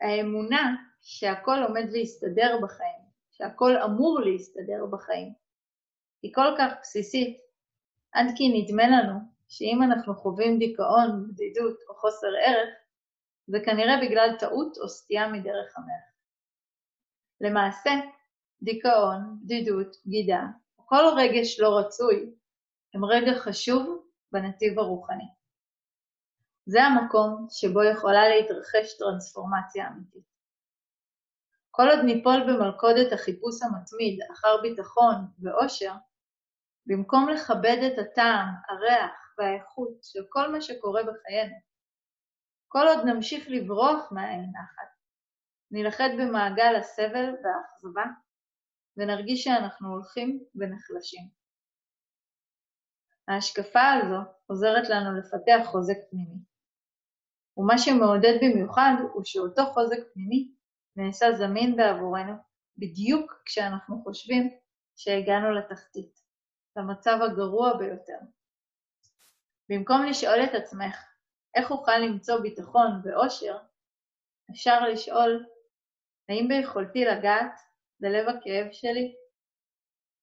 האמונה 0.00 0.76
שהכל 1.02 1.58
עומד 1.68 1.86
להסתדר 1.92 2.58
בחיים, 2.62 3.02
שהכל 3.30 3.72
אמור 3.84 4.20
להסתדר 4.20 4.86
בחיים, 4.92 5.32
היא 6.22 6.34
כל 6.34 6.54
כך 6.58 6.72
בסיסית, 6.80 7.51
עד 8.12 8.26
כי 8.36 8.48
נדמה 8.48 8.82
לנו 8.86 9.18
שאם 9.48 9.82
אנחנו 9.82 10.14
חווים 10.14 10.58
דיכאון, 10.58 11.28
בדידות 11.28 11.76
או 11.88 11.94
חוסר 11.94 12.26
ערך, 12.46 12.74
זה 13.46 13.58
כנראה 13.64 14.00
בגלל 14.02 14.36
טעות 14.38 14.78
או 14.78 14.88
סטייה 14.88 15.28
מדרך 15.28 15.78
המלך. 15.78 16.12
למעשה, 17.40 17.90
דיכאון, 18.62 19.38
בדידות, 19.42 19.96
בגידה, 20.06 20.42
או 20.78 20.86
כל 20.86 21.04
רגש 21.16 21.60
לא 21.60 21.78
רצוי, 21.78 22.32
הם 22.94 23.04
רגע 23.04 23.32
חשוב 23.38 24.06
בנתיב 24.32 24.78
הרוחני. 24.78 25.28
זה 26.66 26.82
המקום 26.82 27.46
שבו 27.50 27.84
יכולה 27.84 28.28
להתרחש 28.28 28.98
טרנספורמציה 28.98 29.88
אמיתית. 29.88 30.32
כל 31.70 31.88
עוד 31.88 31.98
ניפול 32.04 32.40
במלכודת 32.48 33.12
החיפוש 33.12 33.62
המתמיד 33.62 34.18
אחר 34.32 34.62
ביטחון 34.62 35.14
ואושר, 35.42 35.92
במקום 36.86 37.28
לכבד 37.28 37.76
את 37.86 37.98
הטעם, 37.98 38.46
הריח 38.68 39.34
והאיכות 39.38 39.98
של 40.02 40.20
כל 40.28 40.52
מה 40.52 40.60
שקורה 40.60 41.02
בחיינו, 41.02 41.54
כל 42.68 42.86
עוד 42.88 43.06
נמשיך 43.06 43.44
לברוח 43.48 44.12
מהאין 44.12 44.40
נחת, 44.40 44.92
נלכד 45.70 46.08
במעגל 46.18 46.76
הסבל 46.76 47.34
והאכזבה, 47.44 48.04
ונרגיש 48.96 49.44
שאנחנו 49.44 49.88
הולכים 49.88 50.44
ונחלשים. 50.54 51.28
ההשקפה 53.28 53.92
הזו 53.92 54.20
עוזרת 54.46 54.88
לנו 54.88 55.18
לפתח 55.18 55.70
חוזק 55.70 55.96
פנימי. 56.10 56.38
ומה 57.56 57.78
שמעודד 57.78 58.38
במיוחד 58.42 58.92
הוא 59.12 59.22
שאותו 59.24 59.62
חוזק 59.66 59.98
פנימי 60.12 60.52
נעשה 60.96 61.32
זמין 61.32 61.76
בעבורנו 61.76 62.32
בדיוק 62.78 63.42
כשאנחנו 63.44 64.02
חושבים 64.02 64.50
שהגענו 64.96 65.50
לתחתית, 65.50 66.21
למצב 66.76 67.18
הגרוע 67.22 67.76
ביותר. 67.76 68.18
במקום 69.68 70.02
לשאול 70.10 70.44
את 70.44 70.54
עצמך 70.54 70.96
איך 71.54 71.70
אוכל 71.70 71.98
למצוא 71.98 72.40
ביטחון 72.40 73.00
ואושר, 73.04 73.58
אפשר 74.50 74.88
לשאול 74.88 75.46
האם 76.28 76.48
ביכולתי 76.48 77.04
לגעת 77.04 77.60
בלב 78.00 78.28
הכאב 78.28 78.66
שלי? 78.72 79.14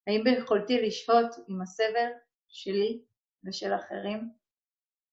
האם 0.07 0.23
ביכולתי 0.23 0.81
לשהות 0.81 1.35
עם 1.47 1.61
הסבל 1.61 2.09
שלי 2.47 3.01
ושל 3.43 3.75
אחרים 3.75 4.33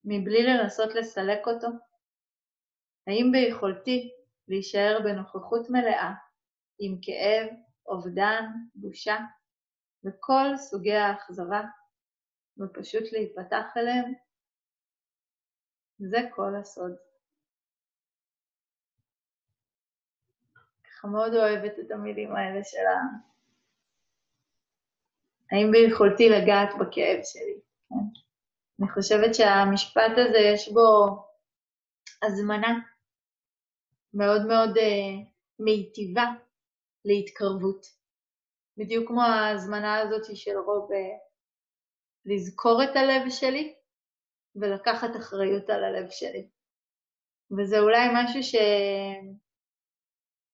מבלי 0.05 0.43
לנסות 0.43 0.95
לסלק 0.95 1.47
אותו? 1.47 1.69
האם 3.07 3.33
ביכולתי 3.33 4.13
להישאר 4.49 4.99
בנוכחות 5.05 5.71
מלאה 5.71 6.13
עם 6.79 6.99
כאב, 7.03 7.49
אובדן, 7.87 8.45
בושה 8.75 9.17
וכל 10.07 10.57
סוגי 10.57 10.95
האכזבה 10.95 11.63
ופשוט 12.59 13.13
להיפתח 13.13 13.77
אליהם? 13.77 14.13
זה 15.99 16.19
כל 16.35 16.57
הסוד. 16.61 16.93
ככה 20.85 21.09
מאוד 21.09 21.35
אוהבת 21.35 21.79
את 21.79 21.91
המילים 21.91 22.37
האלה 22.37 22.65
של 22.65 22.87
ה... 22.87 23.27
האם 25.53 25.71
ביכולתי 25.73 26.29
לגעת 26.29 26.69
בכאב 26.81 27.21
שלי? 27.25 27.61
כן? 27.89 28.21
אני 28.81 28.89
חושבת 28.91 29.35
שהמשפט 29.35 30.13
הזה 30.17 30.39
יש 30.39 30.69
בו 30.73 31.19
הזמנה 32.23 32.79
מאוד 34.15 34.47
מאוד 34.47 34.77
uh, 34.77 35.29
מיטיבה 35.59 36.25
להתקרבות. 37.05 37.87
בדיוק 38.77 39.09
כמו 39.09 39.23
ההזמנה 39.23 39.99
הזאת 39.99 40.37
של 40.37 40.59
רוב 40.59 40.91
uh, 40.93 40.97
לזכור 42.25 42.85
את 42.85 42.97
הלב 42.97 43.31
שלי 43.31 43.75
ולקחת 44.57 45.17
אחריות 45.17 45.71
על 45.71 45.85
הלב 45.85 46.11
שלי. 46.11 46.49
וזה 47.59 47.81
אולי 47.81 48.09
משהו 48.15 48.43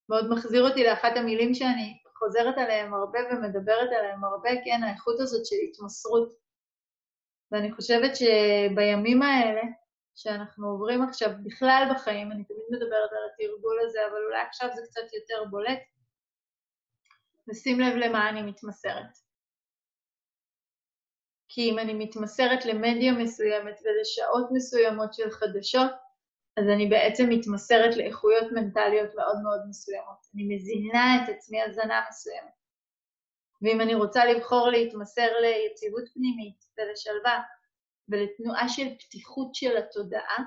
שמאוד 0.08 0.30
מחזיר 0.30 0.68
אותי 0.68 0.84
לאחת 0.84 1.16
המילים 1.16 1.54
שאני 1.54 2.02
חוזרת 2.18 2.58
עליהן 2.58 2.92
הרבה 2.92 3.18
ומדברת 3.30 3.90
עליהן 3.98 4.24
הרבה, 4.24 4.50
כן, 4.64 4.82
האיכות 4.82 5.20
הזאת 5.20 5.46
של 5.46 5.56
התמסרות. 5.68 6.32
ואני 7.52 7.72
חושבת 7.72 8.10
שבימים 8.16 9.22
האלה, 9.22 9.62
שאנחנו 10.14 10.68
עוברים 10.68 11.02
עכשיו 11.02 11.30
בכלל 11.44 11.88
בחיים, 11.94 12.32
אני 12.32 12.44
תמיד 12.44 12.66
מדברת 12.70 13.10
על 13.12 13.18
התרגול 13.28 13.78
הזה, 13.84 13.98
אבל 14.10 14.24
אולי 14.26 14.42
עכשיו 14.48 14.68
זה 14.74 14.82
קצת 14.82 15.14
יותר 15.14 15.44
בולט, 15.50 15.78
ושים 17.50 17.80
לב 17.80 17.96
למה 17.96 18.28
אני 18.28 18.42
מתמסרת. 18.42 19.18
כי 21.48 21.70
אם 21.70 21.78
אני 21.78 21.94
מתמסרת 21.94 22.64
למדיה 22.64 23.12
מסוימת 23.12 23.80
ולשעות 23.84 24.48
מסוימות 24.52 25.14
של 25.14 25.30
חדשות, 25.30 25.90
אז 26.56 26.64
אני 26.74 26.86
בעצם 26.86 27.24
מתמסרת 27.28 27.96
לאיכויות 27.96 28.52
מנטליות 28.52 29.14
מאוד 29.14 29.36
מאוד 29.42 29.60
מסוימות. 29.68 30.18
אני 30.34 30.54
מזינה 30.54 31.24
את 31.24 31.28
עצמי 31.28 31.62
הזנה 31.62 32.00
מסוימת. 32.08 32.52
ואם 33.62 33.80
אני 33.80 33.94
רוצה 33.94 34.24
לבחור 34.24 34.68
להתמסר 34.68 35.28
ליציבות 35.40 36.04
פנימית 36.14 36.64
ולשלווה 36.78 37.42
ולתנועה 38.08 38.68
של 38.68 38.94
פתיחות 38.98 39.54
של 39.54 39.76
התודעה, 39.76 40.38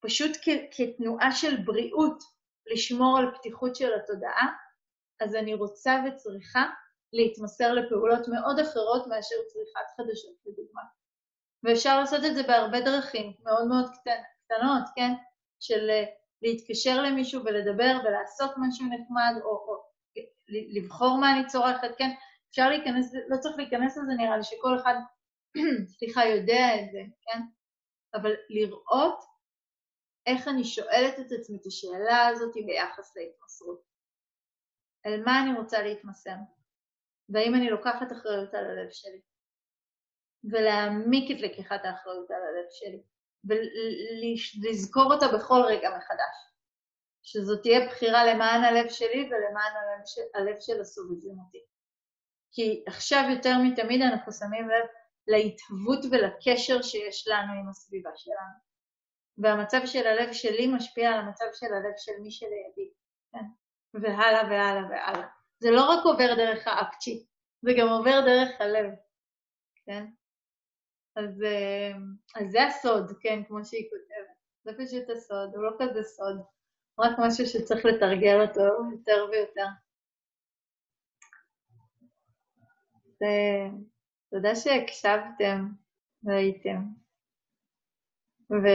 פשוט 0.00 0.36
כ- 0.42 0.68
כתנועה 0.76 1.32
של 1.32 1.56
בריאות 1.56 2.18
לשמור 2.66 3.18
על 3.18 3.34
פתיחות 3.38 3.76
של 3.76 3.94
התודעה, 3.94 4.46
אז 5.20 5.34
אני 5.34 5.54
רוצה 5.54 6.02
וצריכה 6.06 6.64
להתמסר 7.12 7.72
לפעולות 7.72 8.28
מאוד 8.28 8.58
אחרות 8.58 9.06
מאשר 9.06 9.36
צריכת 9.46 9.86
חדשות, 9.96 10.36
לדוגמה. 10.46 10.82
ואפשר 11.64 12.00
לעשות 12.00 12.24
את 12.24 12.34
זה 12.34 12.42
בהרבה 12.42 12.80
דרכים 12.80 13.32
מאוד 13.44 13.66
מאוד 13.68 13.90
קטנות, 14.44 14.84
כן? 14.96 15.12
של 15.60 15.90
אה, 15.90 16.04
להתקשר 16.42 17.02
למישהו 17.02 17.44
ולדבר 17.44 17.96
ולעשות 18.04 18.50
משהו 18.56 18.86
נחמד, 18.86 19.42
או, 19.44 19.50
או 19.50 19.88
לבחור 20.48 21.18
מה 21.20 21.32
אני 21.32 21.46
צורכת, 21.46 21.90
כן? 21.98 22.10
אפשר 22.50 22.68
להיכנס, 22.68 23.12
לא 23.28 23.36
צריך 23.36 23.56
להיכנס 23.56 23.96
לזה 23.96 24.12
נראה 24.18 24.36
לי, 24.36 24.44
שכל 24.44 24.76
אחד, 24.80 24.94
סליחה, 25.98 26.24
יודע 26.24 26.66
את 26.80 26.90
זה, 26.92 27.00
כן? 27.22 27.40
אבל 28.14 28.34
לראות 28.48 29.24
איך 30.26 30.48
אני 30.48 30.64
שואלת 30.64 31.18
את 31.18 31.32
עצמי 31.32 31.58
את 31.60 31.66
השאלה 31.66 32.26
הזאת 32.26 32.54
ביחס 32.54 33.16
להתמסרות. 33.16 33.87
על 35.04 35.24
מה 35.24 35.42
אני 35.42 35.58
רוצה 35.58 35.82
להתמסר? 35.82 36.34
והאם 37.28 37.54
אני 37.54 37.70
לוקחת 37.70 38.12
אחריות 38.12 38.54
על 38.54 38.64
הלב 38.64 38.90
שלי, 38.90 39.20
ולהעמיק 40.44 41.30
את 41.30 41.40
לקיחת 41.40 41.84
האחריות 41.84 42.30
על 42.30 42.42
הלב 42.42 42.66
שלי, 42.70 43.02
ולזכור 44.62 45.14
אותה 45.14 45.26
בכל 45.28 45.62
רגע 45.66 45.88
מחדש, 45.96 46.36
שזאת 47.22 47.62
תהיה 47.62 47.88
בחירה 47.88 48.34
למען 48.34 48.64
הלב 48.64 48.88
שלי 48.88 49.30
ולמען 49.30 49.72
הלב 49.76 50.02
של, 50.06 50.22
הלב 50.34 50.56
של 50.60 50.80
הסובבים 50.80 51.38
אותי. 51.38 51.64
כי 52.52 52.84
עכשיו 52.86 53.22
יותר 53.30 53.54
מתמיד 53.64 54.02
אנחנו 54.02 54.32
שמים 54.32 54.68
לב 54.68 54.86
להתהוות 55.26 56.04
ולקשר 56.10 56.82
שיש 56.82 57.28
לנו 57.28 57.52
עם 57.52 57.68
הסביבה 57.68 58.10
שלנו. 58.16 58.68
והמצב 59.38 59.80
של 59.86 60.06
הלב 60.06 60.32
שלי 60.32 60.66
משפיע 60.66 61.10
על 61.10 61.20
המצב 61.20 61.44
של 61.54 61.66
הלב 61.66 61.94
של 61.96 62.12
מי 62.22 62.30
שלידי, 62.30 62.92
כן? 63.32 63.44
והלאה 63.94 64.42
והלאה 64.50 64.88
והלאה. 64.90 65.28
זה 65.58 65.70
לא 65.70 65.90
רק 65.90 66.04
עובר 66.04 66.34
דרך 66.36 66.66
האפצ'י, 66.66 67.26
זה 67.62 67.70
גם 67.78 67.88
עובר 67.88 68.20
דרך 68.26 68.60
הלב, 68.60 68.90
כן? 69.86 70.04
אז, 71.16 71.42
אה, 71.42 71.92
אז 72.36 72.50
זה 72.50 72.64
הסוד, 72.64 73.12
כן, 73.20 73.44
כמו 73.48 73.64
שהיא 73.64 73.88
כותבת. 73.90 74.38
זה 74.64 74.84
פשוט 74.84 75.10
הסוד, 75.10 75.54
הוא 75.54 75.64
לא 75.64 75.70
כזה 75.78 76.02
סוד, 76.02 76.40
רק 76.98 77.12
משהו 77.18 77.46
שצריך 77.46 77.84
לתרגל 77.84 78.40
אותו 78.40 78.90
יותר 78.92 79.26
ויותר. 79.30 79.66
זה... 83.18 83.26
תודה 84.30 84.54
שהקשבתם 84.54 85.68
והייתם. 86.22 86.82
ו... 88.50 88.66